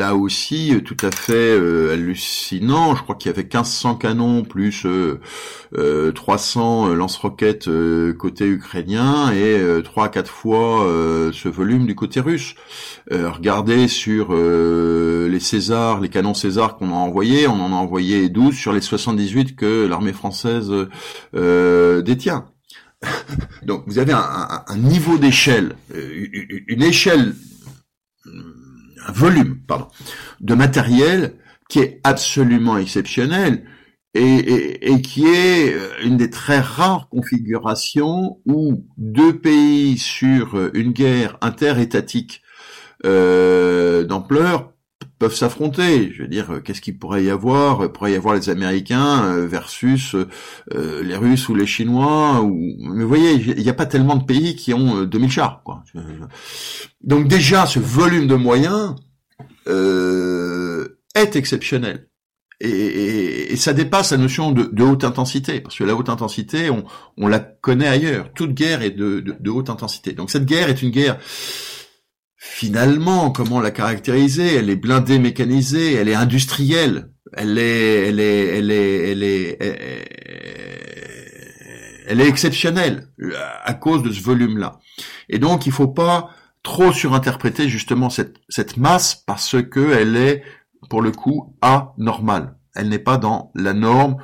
[0.00, 2.96] là aussi euh, tout à fait euh, hallucinant.
[2.96, 4.86] Je crois qu'il y avait 1500 canons plus
[6.14, 7.68] 300 euh, lance-roquettes
[8.18, 10.86] côté ukrainien et 3 à 4 fois
[11.32, 12.54] ce volume du côté russe.
[13.10, 18.54] regardez sur les Césars, les canons César qu'on a envoyés, on en a envoyé 12
[18.54, 20.72] sur les 78 que l'armée française
[21.32, 22.46] détient.
[23.62, 25.76] Donc vous avez un, un niveau d'échelle,
[26.68, 27.34] une échelle
[29.06, 29.88] un volume, pardon,
[30.40, 31.34] de matériel
[31.68, 33.64] qui est absolument exceptionnel
[34.14, 41.38] et, qui est euh, une des très rares configurations où deux pays sur une guerre
[41.40, 42.42] interétatique
[43.06, 44.72] euh, d'ampleur
[45.20, 46.12] peuvent s'affronter.
[46.12, 47.84] Je veux dire, euh, qu'est-ce qu'il pourrait y avoir?
[47.84, 52.42] Il pourrait y avoir les Américains euh, versus euh, les Russes ou les Chinois.
[52.42, 55.62] Mais vous voyez, il n'y a pas tellement de pays qui ont 2000 chars.
[55.62, 55.84] Quoi.
[57.04, 58.96] Donc déjà, ce volume de moyens
[59.66, 62.08] est exceptionnel.
[62.62, 67.40] Et, ça dépasse la notion de, haute intensité, parce que la haute intensité, on, la
[67.40, 68.32] connaît ailleurs.
[68.34, 70.12] Toute guerre est de haute intensité.
[70.12, 71.18] Donc cette guerre est une guerre
[72.40, 74.56] finalement, comment la caractériser?
[74.56, 79.58] Elle est blindée, mécanisée, elle est industrielle, elle est, elle est, elle est, elle est,
[82.08, 83.08] elle est, exceptionnelle
[83.62, 84.78] à cause de ce volume-là.
[85.28, 86.30] Et donc, il faut pas
[86.62, 90.42] trop surinterpréter justement cette, cette masse parce que elle est,
[90.88, 92.56] pour le coup, anormale.
[92.74, 94.16] Elle n'est pas dans la norme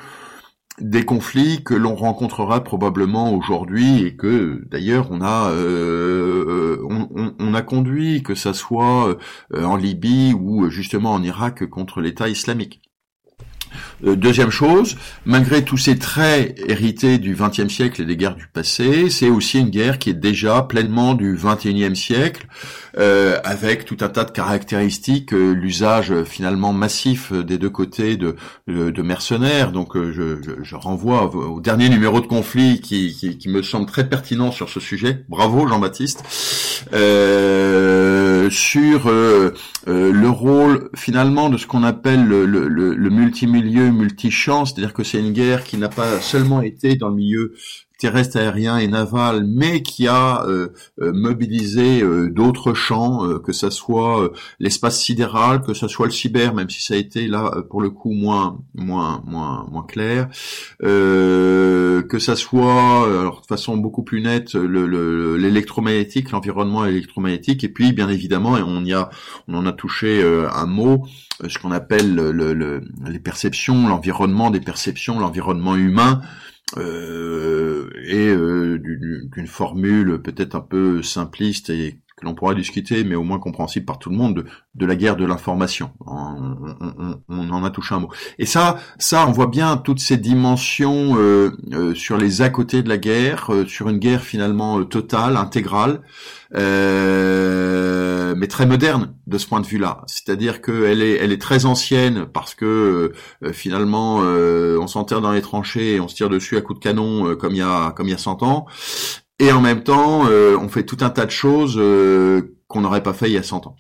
[0.81, 6.79] des conflits que l'on rencontrera probablement aujourd'hui et que d'ailleurs on a euh,
[7.39, 9.17] on, a conduit que ça soit
[9.55, 12.81] euh, en Libye ou justement en Irak contre l'État islamique.
[14.05, 18.47] Euh, deuxième chose, malgré tous ces traits hérités du XXe siècle et des guerres du
[18.47, 22.47] passé, c'est aussi une guerre qui est déjà pleinement du XXIe siècle,
[22.99, 28.37] euh, avec tout un tas de caractéristiques, euh, l'usage finalement massif des deux côtés de,
[29.03, 29.73] mercenaires.
[29.73, 34.81] Donc je, renvoie au, dernier numéro de conflit qui, me semble très pertinent sur ce
[34.81, 35.25] sujet.
[35.29, 36.25] Bravo Jean-Baptiste.
[38.51, 39.11] sur
[39.87, 43.11] le rôle finalement de ce qu'on appelle le, le, le
[43.67, 47.55] multimilieu, multichance, c'est-à-dire que c'est une guerre qui n'a pas seulement été dans le milieu
[47.99, 50.69] terrestre, aérien et naval, mais qui a euh,
[51.01, 54.31] euh, mobilisé euh, d'autres champs, que ce soit
[54.61, 57.91] l'espace sidéral, que ce soit le cyber, même si ça a été là pour le
[57.91, 60.29] coup moins moins moins moins clair,
[60.81, 68.09] que ça soit alors de façon beaucoup plus nette l'électromagnétique, l'environnement électromagnétique, et puis bien
[68.09, 69.11] évidemment, et on y a
[69.49, 71.07] on en a touché un mot,
[71.49, 76.21] ce qu'on appelle le, les perceptions, l'environnement des perceptions, l'environnement humain
[76.77, 83.15] euh, et euh, d'une formule peut-être un peu simpliste et que l'on pourra discuter, mais
[83.15, 85.91] au moins compréhensible par tout le monde, de, la guerre de l'information.
[86.07, 86.57] On,
[87.29, 88.09] en a touché un mot.
[88.39, 92.83] Et ça, ça, on voit bien toutes ces dimensions euh, euh sur les à côté
[92.83, 96.01] de la guerre, euh, sur une guerre finalement totale, intégrale,
[96.55, 100.03] euh, mais très moderne de ce point de vue-là.
[100.07, 103.13] C'est-à-dire qu'elle est, elle est très ancienne parce que
[103.53, 107.37] finalement, on s'enterre dans les tranchées et on se tire dessus à coups de canon
[107.37, 108.67] comme il y a comme il y a 100 ans.
[109.39, 113.03] Et en même temps, euh, on fait tout un tas de choses euh, qu'on n'aurait
[113.03, 113.77] pas fait il y a 100 ans.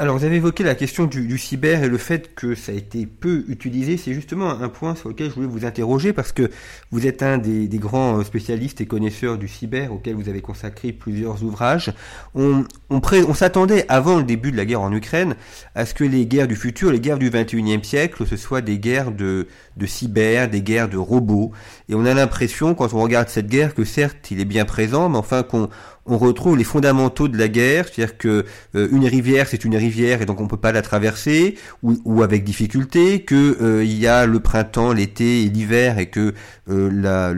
[0.00, 3.04] Alors vous avez évoqué la question du, cyber et le fait que ça a été
[3.04, 3.98] peu utilisé.
[3.98, 6.50] C'est justement un point sur lequel je voulais vous interroger parce que
[6.90, 11.42] vous êtes un des, grands spécialistes et connaisseurs du cyber auquel vous avez consacré plusieurs
[11.42, 11.92] ouvrages.
[12.34, 15.34] On, on, s'attendait avant le début de la guerre en Ukraine
[15.74, 18.78] à ce que les guerres du futur, les guerres du 21e siècle, ce soient des
[18.78, 21.52] guerres de, de cyber, des guerres de robots.
[21.90, 25.10] Et on a l'impression quand on regarde cette guerre que certes il est bien présent,
[25.10, 25.68] mais enfin qu'on
[26.10, 28.44] on retrouve les fondamentaux de la guerre, c'est-à-dire que
[28.74, 32.44] euh, une rivière c'est une rivière et donc on peut pas la traverser ou, avec
[32.44, 36.34] difficulté, que euh, il y a le printemps, l'été et l'hiver et que
[36.68, 37.32] euh, la,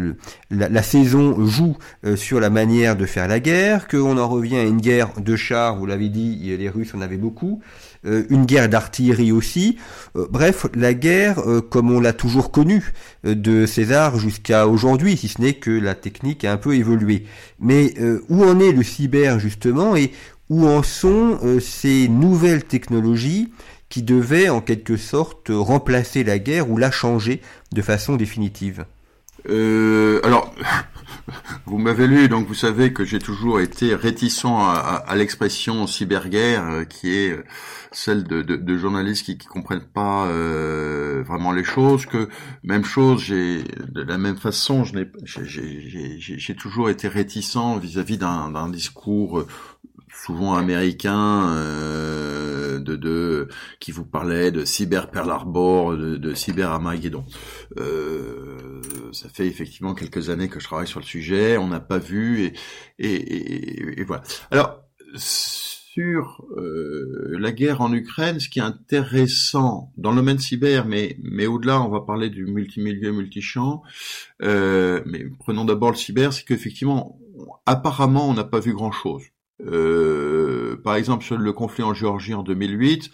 [0.69, 1.77] la, saison joue
[2.17, 5.77] sur la manière de faire la guerre, qu'on en revient à une guerre de chars,
[5.77, 7.61] vous l'avez dit, les Russes en avaient beaucoup,
[8.05, 9.79] une guerre d'artillerie aussi.
[10.17, 12.93] Euh, bref, la guerre euh, comme on l'a toujours connue
[13.25, 17.27] de César jusqu'à aujourd'hui, si ce n'est que la technique a un peu évolué.
[17.61, 17.95] Mais
[18.29, 20.13] où en est le cyber justement et
[20.49, 23.53] où en sont ces nouvelles technologies
[23.89, 27.41] qui devaient en quelque sorte remplacer la guerre ou la changer
[27.73, 28.85] de façon définitive?
[29.49, 30.55] Alors,
[31.67, 37.11] vous m'avez lu, donc vous savez que j'ai toujours été réticent à, l'expression cyberguerre, qui
[37.11, 37.37] est
[37.93, 42.07] celle de, de, de journalistes qui, qui comprennent pas euh, vraiment les choses.
[42.07, 42.29] Que
[42.63, 48.69] même chose, j'ai de la même façon, je n'ai, j'ai toujours été réticent vis-à-vis d'un
[48.69, 49.47] discours euh,
[50.15, 53.49] souvent américain euh, de, de
[53.81, 57.25] qui vous parlait de cyber Pearl Harbor, de, de cyber Armageddon.
[57.79, 58.81] Euh,
[59.13, 62.45] ça fait effectivement quelques années que je travaille sur le sujet, on n'a pas vu
[62.45, 62.53] et,
[62.99, 64.23] et, et, et voilà.
[64.51, 64.81] Alors
[65.95, 71.19] sur euh, la guerre en Ukraine, ce qui est intéressant dans le domaine cyber, mais,
[71.23, 73.83] mais au-delà, on va parler du multimilieu, multichamp,
[74.43, 77.19] euh, mais prenons d'abord le cyber, c'est qu'effectivement,
[77.67, 79.23] apparemment, on n'a pas vu grand-chose.
[79.67, 83.11] Euh, par exemple, sur le conflit en Géorgie en 2008,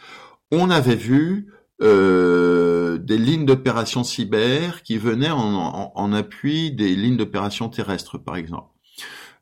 [0.51, 7.69] on avait vu euh, des lignes d'opération cyber qui venaient en appui des lignes d'opération
[7.69, 8.71] terrestres, par exemple.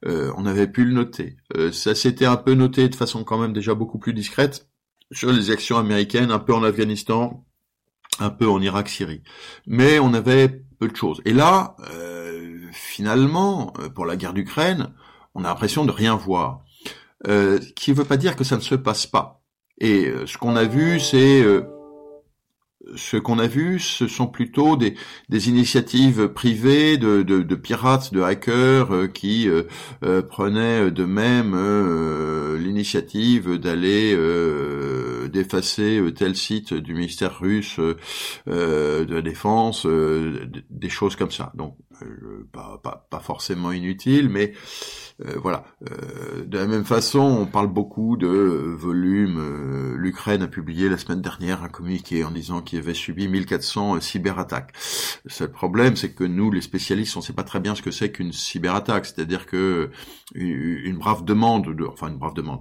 [0.04, 1.36] Euh, on avait pu le noter.
[1.56, 4.68] Euh, ça s'était un peu noté de façon quand même déjà beaucoup plus discrète
[5.12, 7.44] sur les actions américaines, un peu en Afghanistan,
[8.18, 9.22] un peu en Irak, Syrie.
[9.66, 11.22] Mais on avait peu de choses.
[11.24, 14.92] Et là, euh, finalement, pour la guerre d'Ukraine,
[15.34, 16.62] on a l'impression de rien voir.
[17.24, 19.42] Qui ne veut pas dire que ça ne se passe pas.
[19.78, 21.44] Et ce qu'on a vu, c'est
[22.94, 24.94] ce qu'on a vu, ce sont plutôt des,
[25.28, 29.64] des initiatives privées de, de, de, pirates, de hackers euh, qui euh,
[30.04, 31.56] euh, prenaient de même
[32.58, 34.16] l'initiative d'aller
[35.28, 41.52] d'effacer tel site du ministère russe de la défense, des choses comme ça.
[41.54, 41.76] Donc
[42.52, 44.52] pas, pas, pas forcément inutile, mais
[45.24, 45.64] euh, voilà.
[45.90, 49.38] Euh, de la même façon, on parle beaucoup de volume.
[49.38, 54.00] Euh, L'Ukraine a publié la semaine dernière un communiqué en disant qu'il avait subi 1400
[54.00, 54.72] cyberattaques.
[55.24, 57.82] Le seul problème, c'est que nous, les spécialistes, on ne sait pas très bien ce
[57.82, 59.06] que c'est qu'une cyberattaque.
[59.06, 59.90] C'est-à-dire que
[60.34, 62.60] une, brave demande, de, enfin une brave demande,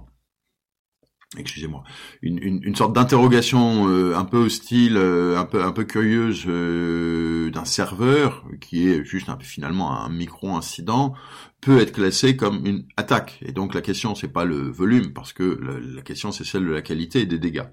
[1.36, 1.82] excusez-moi,
[2.22, 8.88] une, sorte d'interrogation euh, un peu hostile, euh, un peu curieuse euh, d'un serveur qui
[8.88, 11.14] est juste finalement un micro incident
[11.60, 13.40] peut être classé comme une attaque.
[13.44, 15.58] Et donc la question c'est pas le volume parce que
[15.94, 17.66] la, question c'est celle de la qualité et des dégâts.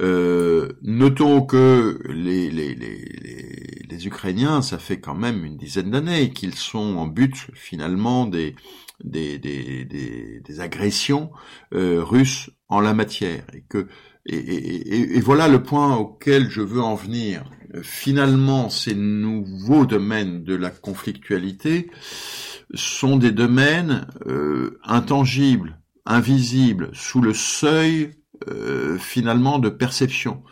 [0.00, 7.06] notons que les, les, Ukrainiens, ça fait quand même une dizaine d'années qu'ils sont en
[7.06, 8.54] but finalement des,
[9.04, 11.30] des, agressions
[11.74, 13.88] euh, russes en la matière et que
[14.26, 17.44] et, voilà le point auquel je veux en venir.
[17.82, 21.90] Finalement, ces nouveaux domaines de la conflictualité
[22.74, 28.10] sont des domaines euh, intangibles, invisibles, sous le seuil
[28.48, 30.42] euh, finalement de perception.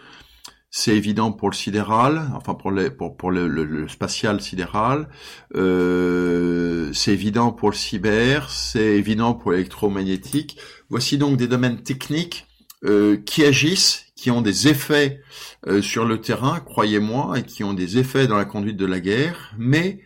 [0.70, 5.08] C'est évident pour le sidéral, enfin pour, les, pour, pour le, le, spatial sidéral.
[5.54, 8.50] Euh, c'est évident pour le cyber.
[8.50, 10.58] C'est évident pour l'électromagnétique.
[10.90, 12.46] Voici donc des domaines techniques
[12.84, 15.20] euh, qui agissent, qui ont des effets
[15.66, 19.00] euh, sur le terrain, croyez-moi, et qui ont des effets dans la conduite de la
[19.00, 20.00] guerre, mais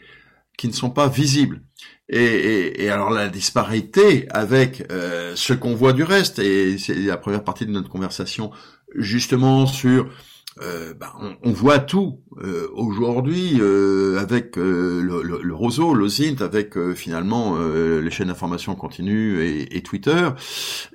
[0.57, 1.63] qui ne sont pas visibles.
[2.09, 6.95] Et, et, et, alors la disparité avec euh, ce qu'on voit du reste, et c'est
[6.95, 8.51] la première partie de notre conversation
[8.97, 10.09] justement sur
[10.61, 16.09] euh, bah, on, voit tout euh, aujourd'hui euh, avec le, le, le, roseau, le
[16.43, 20.29] avec finalement les chaînes d'information continue et, et, Twitter.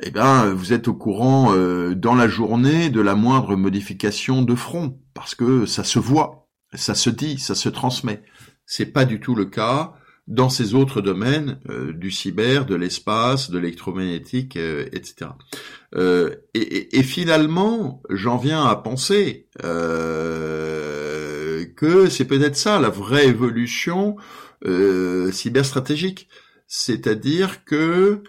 [0.01, 1.53] Eh ben, vous êtes au courant
[1.95, 6.93] dans la journée de la moindre modification de front parce que ça se voit, ça
[6.93, 8.22] se dit, ça se transmet.
[8.66, 9.93] C'est pas du tout le cas
[10.28, 15.32] dans ces autres domaines euh, du cyber, de l'espace, de l'électromagnétique, euh, etc.
[15.95, 19.47] Euh, et, et, finalement, j'en viens à penser
[21.75, 24.17] que c'est peut-être ça la vraie évolution
[25.32, 26.28] cyberstratégique,
[26.67, 28.21] c'est-à-dire que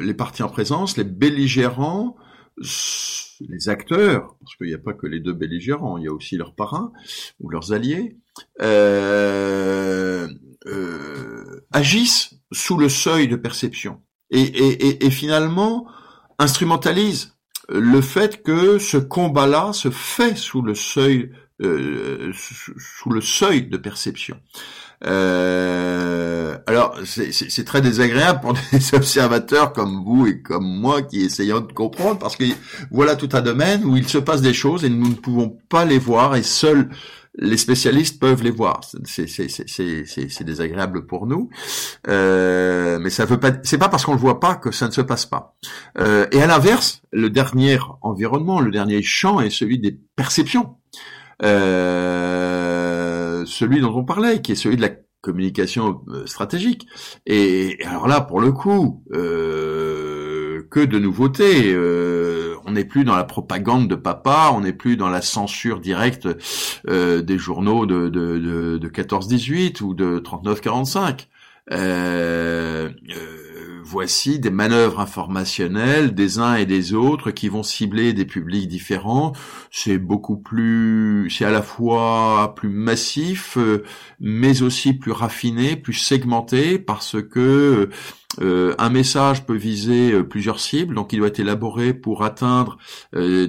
[0.00, 2.16] les parties en présence, les belligérants,
[3.48, 6.36] les acteurs, parce qu'il n'y a pas que les deux belligérants, il y a aussi
[6.36, 6.92] leurs parrains
[7.40, 8.16] ou leurs alliés,
[8.62, 10.28] euh,
[10.66, 15.86] euh, agissent sous le seuil de perception et, finalement
[16.38, 17.36] instrumentalisent
[17.68, 21.30] le fait que ce combat-là se fait sous le seuil
[21.62, 24.40] euh, sous, le seuil de perception.
[25.06, 31.60] Euh, alors, c'est très désagréable pour des observateurs comme vous et comme moi qui essayons
[31.60, 32.44] de comprendre, parce que
[32.90, 35.84] voilà tout un domaine où il se passe des choses et nous ne pouvons pas
[35.84, 36.88] les voir et seuls
[37.36, 38.80] les spécialistes peuvent les voir.
[39.04, 41.50] C'est désagréable pour nous,
[42.08, 43.52] euh, mais ça veut pas.
[43.64, 45.56] C'est pas parce qu'on le voit pas que ça ne se passe pas.
[45.98, 50.76] Euh, et à l'inverse, le dernier environnement, le dernier champ est celui des perceptions.
[51.42, 52.73] Euh,
[53.44, 54.90] celui dont on parlait, qui est celui de la
[55.20, 56.86] communication euh, stratégique.
[57.26, 60.34] Et, alors là, pour le coup, euh,
[60.70, 61.72] que de nouveautés.
[61.72, 65.80] Euh, on n'est plus dans la propagande de papa, on n'est plus dans la censure
[65.80, 66.28] directe
[66.88, 71.26] euh, des journaux de, de, de, de 14-18 ou de 39-45.
[71.72, 72.90] Euh,
[73.84, 79.32] voici des manœuvres informationnelles des uns et des autres qui vont cibler des publics différents.
[79.70, 83.84] C'est beaucoup plus, c'est à la fois plus massif, euh,
[84.20, 87.90] mais aussi plus raffiné, plus segmenté, parce que
[88.40, 92.78] euh, un message peut viser euh, plusieurs cibles, donc il doit être élaboré pour atteindre
[93.14, 93.48] euh,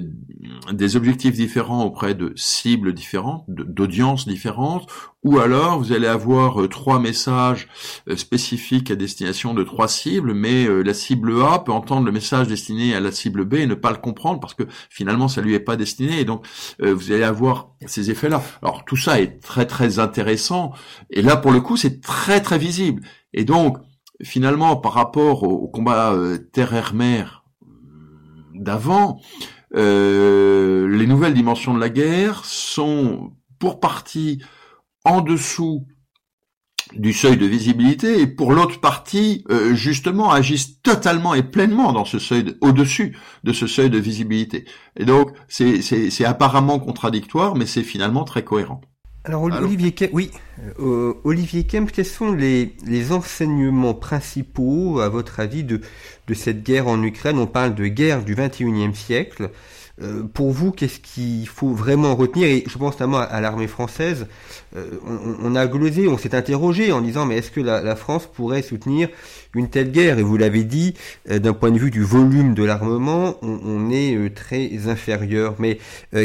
[0.72, 4.88] des objectifs différents auprès de cibles différentes, d'audiences différentes,
[5.22, 7.68] ou alors vous allez avoir trois messages
[8.14, 12.94] spécifiques à destination de trois cibles, mais la cible A peut entendre le message destiné
[12.94, 15.60] à la cible B et ne pas le comprendre parce que finalement ça lui est
[15.60, 16.46] pas destiné, et donc
[16.78, 18.40] vous allez avoir ces effets-là.
[18.62, 20.72] Alors tout ça est très très intéressant,
[21.10, 23.02] et là pour le coup c'est très très visible,
[23.34, 23.78] et donc
[24.22, 27.66] finalement, par rapport au, combat euh, terre-air-mer euh,
[28.54, 29.20] d'avant,
[29.74, 34.42] euh, les nouvelles dimensions de la guerre sont pour partie
[35.04, 35.86] en dessous
[36.94, 42.20] du seuil de visibilité et pour l'autre partie justement agissent totalement et pleinement dans ce
[42.20, 44.66] seuil au-dessus de ce seuil de visibilité.
[44.96, 48.82] Et donc c'est apparemment contradictoire mais c'est finalement très cohérent.
[49.26, 50.30] Alors Olivier Kemp, oui,
[50.78, 55.80] euh, Olivier Kemp, quels sont les, les, enseignements principaux, à votre avis, de,
[56.28, 57.36] de cette guerre en Ukraine?
[57.40, 59.50] On parle de guerre du 21e siècle.
[60.02, 64.26] Euh, pour vous, qu'est-ce qu'il faut vraiment retenir Et je pense notamment à, l'armée française.
[64.76, 64.90] Euh,
[65.42, 69.08] on, a glosé, on s'est interrogé en disant mais est-ce que la, France pourrait soutenir
[69.54, 70.18] une telle guerre?
[70.18, 70.94] Et vous l'avez dit,
[71.30, 75.54] euh, d'un point de vue du volume de l'armement, on, est très inférieur.
[75.58, 75.78] Mais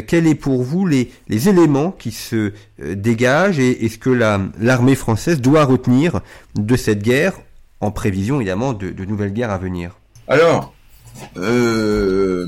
[0.07, 5.39] quels est pour vous les, les éléments qui se dégagent et est-ce que l'armée française
[5.39, 6.21] doit retenir
[6.55, 7.39] de cette guerre
[7.79, 9.97] en prévision évidemment de, de nouvelles guerres à venir?
[10.27, 10.73] Alors,
[11.37, 12.47] euh,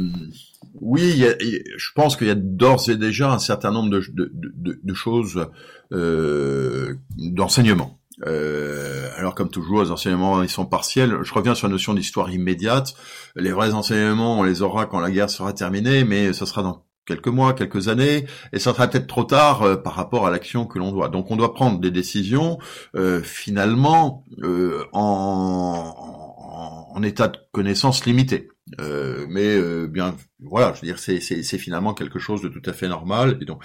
[0.82, 1.26] oui,
[1.78, 4.94] je pense qu'il y a d'ores et déjà un certain nombre de, de, de, de
[4.94, 5.48] choses
[5.92, 8.00] euh, d'enseignement.
[8.26, 11.20] Euh, alors comme toujours, les enseignements ils sont partiels.
[11.24, 12.96] Je reviens sur la notion d'histoire immédiate.
[13.36, 16.86] Les vrais enseignements, on les aura quand la guerre sera terminée, mais ce sera dans
[17.06, 20.66] quelques mois, quelques années, et ça sera peut-être trop tard euh, par rapport à l'action
[20.66, 21.10] que l'on doit.
[21.10, 22.60] Donc on doit prendre des décisions
[22.96, 28.50] euh, finalement euh, en, en, état de connaissance limité.
[29.28, 33.38] mais bien, voilà, je veux dire, c'est finalement quelque chose de tout à fait normal.
[33.42, 33.64] Et donc,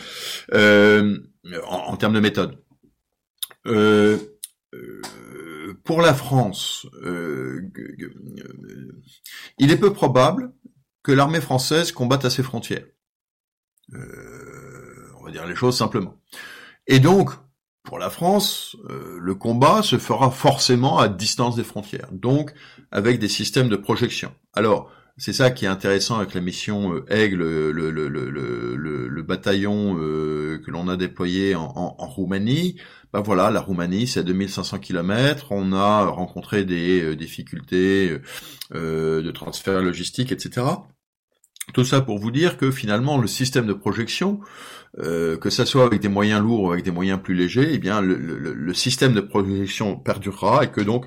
[0.52, 1.16] en,
[1.66, 2.58] en, termes de méthode.
[5.84, 6.86] pour la France,
[9.58, 10.52] il est peu probable
[11.02, 12.84] que l'armée française combatte à ses frontières.
[13.94, 16.20] Euh, on va dire les choses simplement.
[16.86, 17.30] Et donc,
[17.82, 22.52] pour la France, euh, le combat se fera forcément à distance des frontières, donc
[22.90, 24.34] avec des systèmes de projection.
[24.52, 29.22] Alors, c'est ça qui est intéressant avec la mission euh, Aigle, le, le, le, le
[29.22, 32.76] bataillon que l'on a déployé en, en, Roumanie.
[33.12, 35.48] Ben voilà, la Roumanie, c'est à 2500 km.
[35.50, 38.18] On a rencontré des difficultés
[38.72, 40.66] de transfert logistique, etc.
[41.74, 44.40] Tout ça pour vous dire que finalement le système de projection,
[44.98, 47.78] euh, que ça soit avec des moyens lourds ou avec des moyens plus légers, eh
[47.78, 51.06] bien le, système de projection perdurera et que donc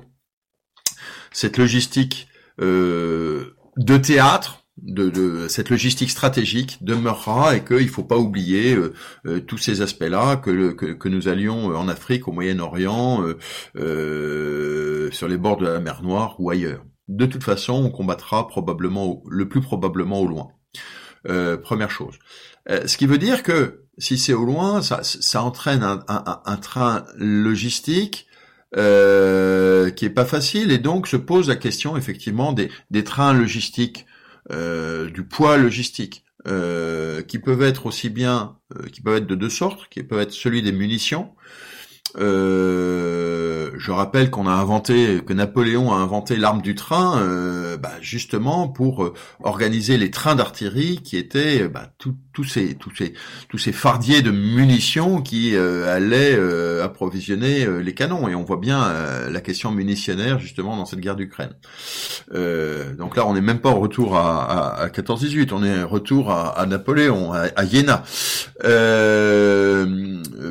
[1.32, 2.28] cette logistique
[2.60, 9.40] euh, de théâtre, de, cette logistique stratégique demeurera et qu'il ne faut pas oublier euh,
[9.40, 13.24] tous ces aspects-là que, que, nous allions en Afrique, au Moyen-Orient,
[13.74, 19.22] sur les bords de la mer Noire ou ailleurs de toute façon, on combattra probablement,
[19.28, 20.48] le plus probablement au loin.
[21.28, 22.18] Euh, première chose.
[22.70, 28.26] Euh, ce qui veut dire que si c'est au loin, ça, entraîne un, train logistique
[28.76, 33.32] euh, qui est pas facile et donc se pose la question effectivement des, des trains
[33.32, 34.06] logistiques,
[34.50, 36.24] du poids logistique.
[36.44, 38.56] qui peuvent être aussi bien,
[38.92, 41.30] qui peuvent être de deux sortes, qui peuvent être celui des munitions,
[42.18, 47.92] euh, je rappelle qu'on a inventé, que Napoléon a inventé l'arme du train, euh, bah,
[48.00, 53.14] justement pour euh, organiser les trains d'artillerie qui étaient bah, tous ces tous ces
[53.48, 56.38] tous ces fardiers de munitions qui allaient
[56.82, 58.28] approvisionner les canons.
[58.28, 58.92] Et on voit bien
[59.30, 61.54] la question munitionnaire justement dans cette guerre d'Ukraine.
[62.98, 66.58] donc là, on n'est même pas en retour à, à, 14-18, on est retour à,
[66.58, 68.02] à Napoléon, à, Iéna.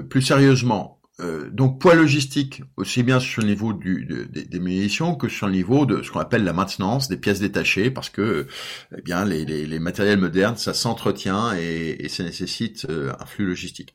[0.10, 5.30] plus sérieusement, euh, donc poids logistique, aussi bien sur le niveau du, des munitions que
[5.30, 8.48] sur le niveau de ce qu'on appelle la maintenance des pièces détachées, parce que
[8.98, 13.94] eh bien les, matériels modernes, ça s'entretient et, ça nécessite euh, un flux logistique.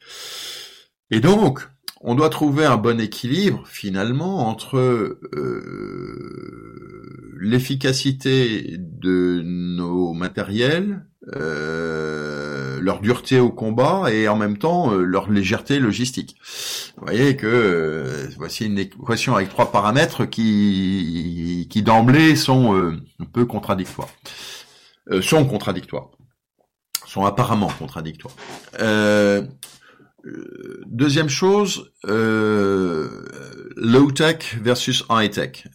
[1.11, 1.69] Et donc,
[2.01, 5.23] on doit trouver un bon équilibre finalement entre euh,
[7.41, 15.31] l'efficacité de nos matériels, euh, leur dureté au combat et en même temps euh, leur
[15.31, 16.37] légèreté logistique.
[16.97, 23.47] Vous voyez que voici une équation avec trois paramètres qui, qui d'emblée sont un peu
[23.47, 24.11] contradictoires.
[25.23, 26.11] sont contradictoires.
[27.07, 28.35] Sont apparemment contradictoires.
[30.87, 33.11] Deuxième chose, low
[34.13, 35.67] tech versus high tech.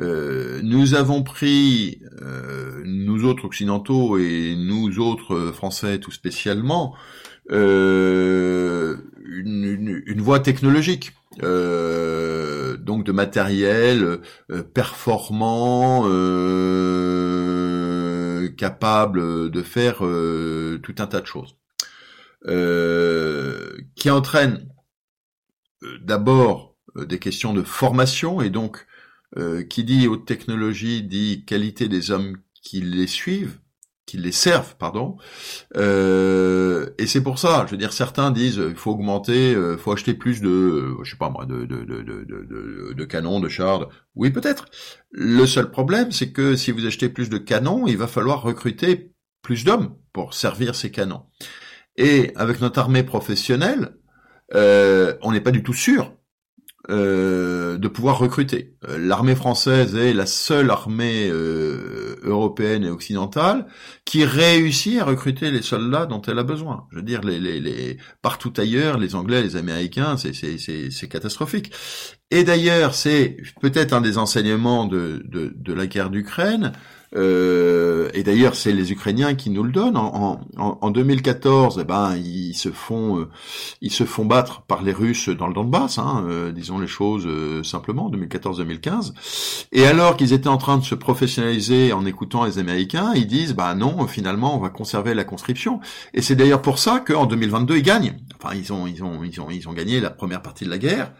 [0.00, 6.94] Euh, nous avons pris, euh, nous autres occidentaux et nous autres français tout spécialement,
[7.50, 11.12] euh, une, une, voie technologique.
[11.40, 14.20] donc de matériel
[14.72, 16.04] performant,
[18.56, 21.56] capable de faire tout un tas de choses,
[22.46, 24.68] qui entraîne
[26.00, 28.86] d'abord des questions de formation et donc
[29.36, 33.58] euh, qui dit haute technologie dit qualité des hommes qui les suivent,
[34.06, 35.16] qui les servent, pardon.
[35.76, 39.76] Euh, et c'est pour ça, je veux dire, certains disent il faut augmenter, il euh,
[39.76, 43.48] faut acheter plus de, je sais pas moi, de de, de, de, de canons, de
[43.48, 43.88] chars.
[44.14, 44.66] Oui, peut-être.
[45.10, 49.14] Le seul problème, c'est que si vous achetez plus de canons, il va falloir recruter
[49.42, 51.24] plus d'hommes pour servir ces canons.
[51.96, 53.96] Et avec notre armée professionnelle,
[54.52, 56.12] on n'est pas du tout sûr
[56.90, 58.76] euh, de pouvoir recruter.
[58.86, 63.64] Euh, l'armée française est la seule armée euh, européenne et occidentale
[64.04, 66.86] qui réussit à recruter les soldats dont elle a besoin.
[66.90, 71.72] Je veux dire, les, les, les partout ailleurs, les Anglais, les Américains, c'est catastrophique.
[72.30, 76.72] Et d'ailleurs, c'est peut-être un des enseignements de, de, de la guerre d'Ukraine.
[77.16, 79.96] Euh, et d'ailleurs, c'est les Ukrainiens qui nous le donnent.
[79.96, 83.28] En, en, en 2014, eh ben, ils se font, euh,
[83.80, 87.26] ils se font battre par les Russes dans le Donbass, hein, euh, disons les choses
[87.26, 89.12] euh, simplement, 2014-2015.
[89.72, 93.54] Et alors qu'ils étaient en train de se professionnaliser en écoutant les Américains, ils disent,
[93.54, 95.80] bah non, finalement, on va conserver la conscription.
[96.14, 98.16] Et c'est d'ailleurs pour ça qu'en 2022, ils gagnent.
[98.40, 100.78] Enfin, ils ont, ils ont, ils ont, ils ont gagné la première partie de la
[100.78, 101.12] guerre,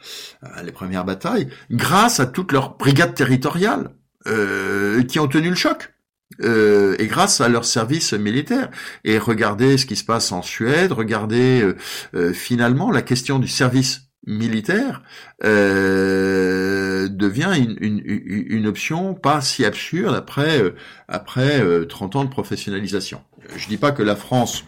[0.62, 3.90] les premières batailles, grâce à toutes leurs brigades territoriales.
[4.26, 5.94] Euh, qui ont tenu le choc.
[6.42, 8.70] Euh, et grâce à leur service militaire.
[9.04, 11.76] Et regardez ce qui se passe en Suède, regardez euh,
[12.14, 15.02] euh finalement la question du service militaire
[15.44, 20.62] euh, devient une, une, une, option pas si absurde après
[21.08, 23.22] après 30 ans de professionnalisation.
[23.56, 24.64] Je dis pas que la France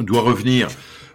[0.00, 0.68] doit revenir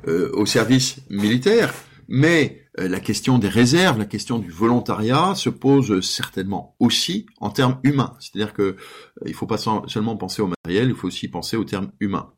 [0.08, 1.74] au service militaire,
[2.08, 7.80] mais la question des réserves, la question du volontariat se pose certainement aussi en termes
[7.84, 8.14] humains.
[8.20, 8.76] C'est-à-dire que euh,
[9.26, 12.32] il ne faut pas seulement penser au matériel, il faut aussi penser au terme humain.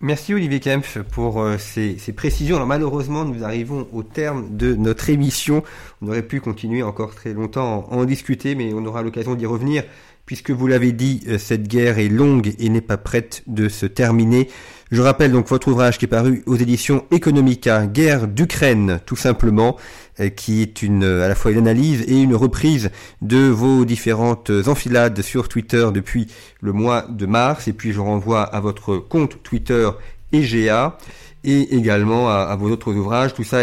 [0.00, 2.56] Merci Olivier Kempf pour euh, ces, ces, précisions.
[2.56, 5.64] Alors malheureusement, nous arrivons au terme de notre émission.
[6.02, 9.46] On aurait pu continuer encore très longtemps à en discuter, mais on aura l'occasion d'y
[9.46, 9.82] revenir
[10.24, 14.50] puisque vous l'avez dit, cette guerre est longue et n'est pas prête de se terminer.
[14.90, 19.76] Je rappelle donc votre ouvrage qui est paru aux éditions Economica, Guerre d'Ukraine, tout simplement,
[20.18, 23.84] euh, qui est une, euh, à la fois une analyse et une reprise de vos
[23.84, 26.28] différentes enfilades sur Twitter depuis
[26.62, 27.68] le mois de mars.
[27.68, 29.90] Et puis je renvoie à votre compte Twitter
[30.32, 30.96] EGA
[31.44, 33.34] et également à, vos autres ouvrages.
[33.34, 33.60] Tout ça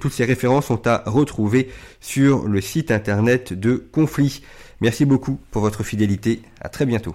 [0.00, 4.42] toutes ces références sont à retrouver sur le site internet de Conflit.
[4.80, 6.40] Merci beaucoup pour votre fidélité.
[6.60, 7.14] À très bientôt.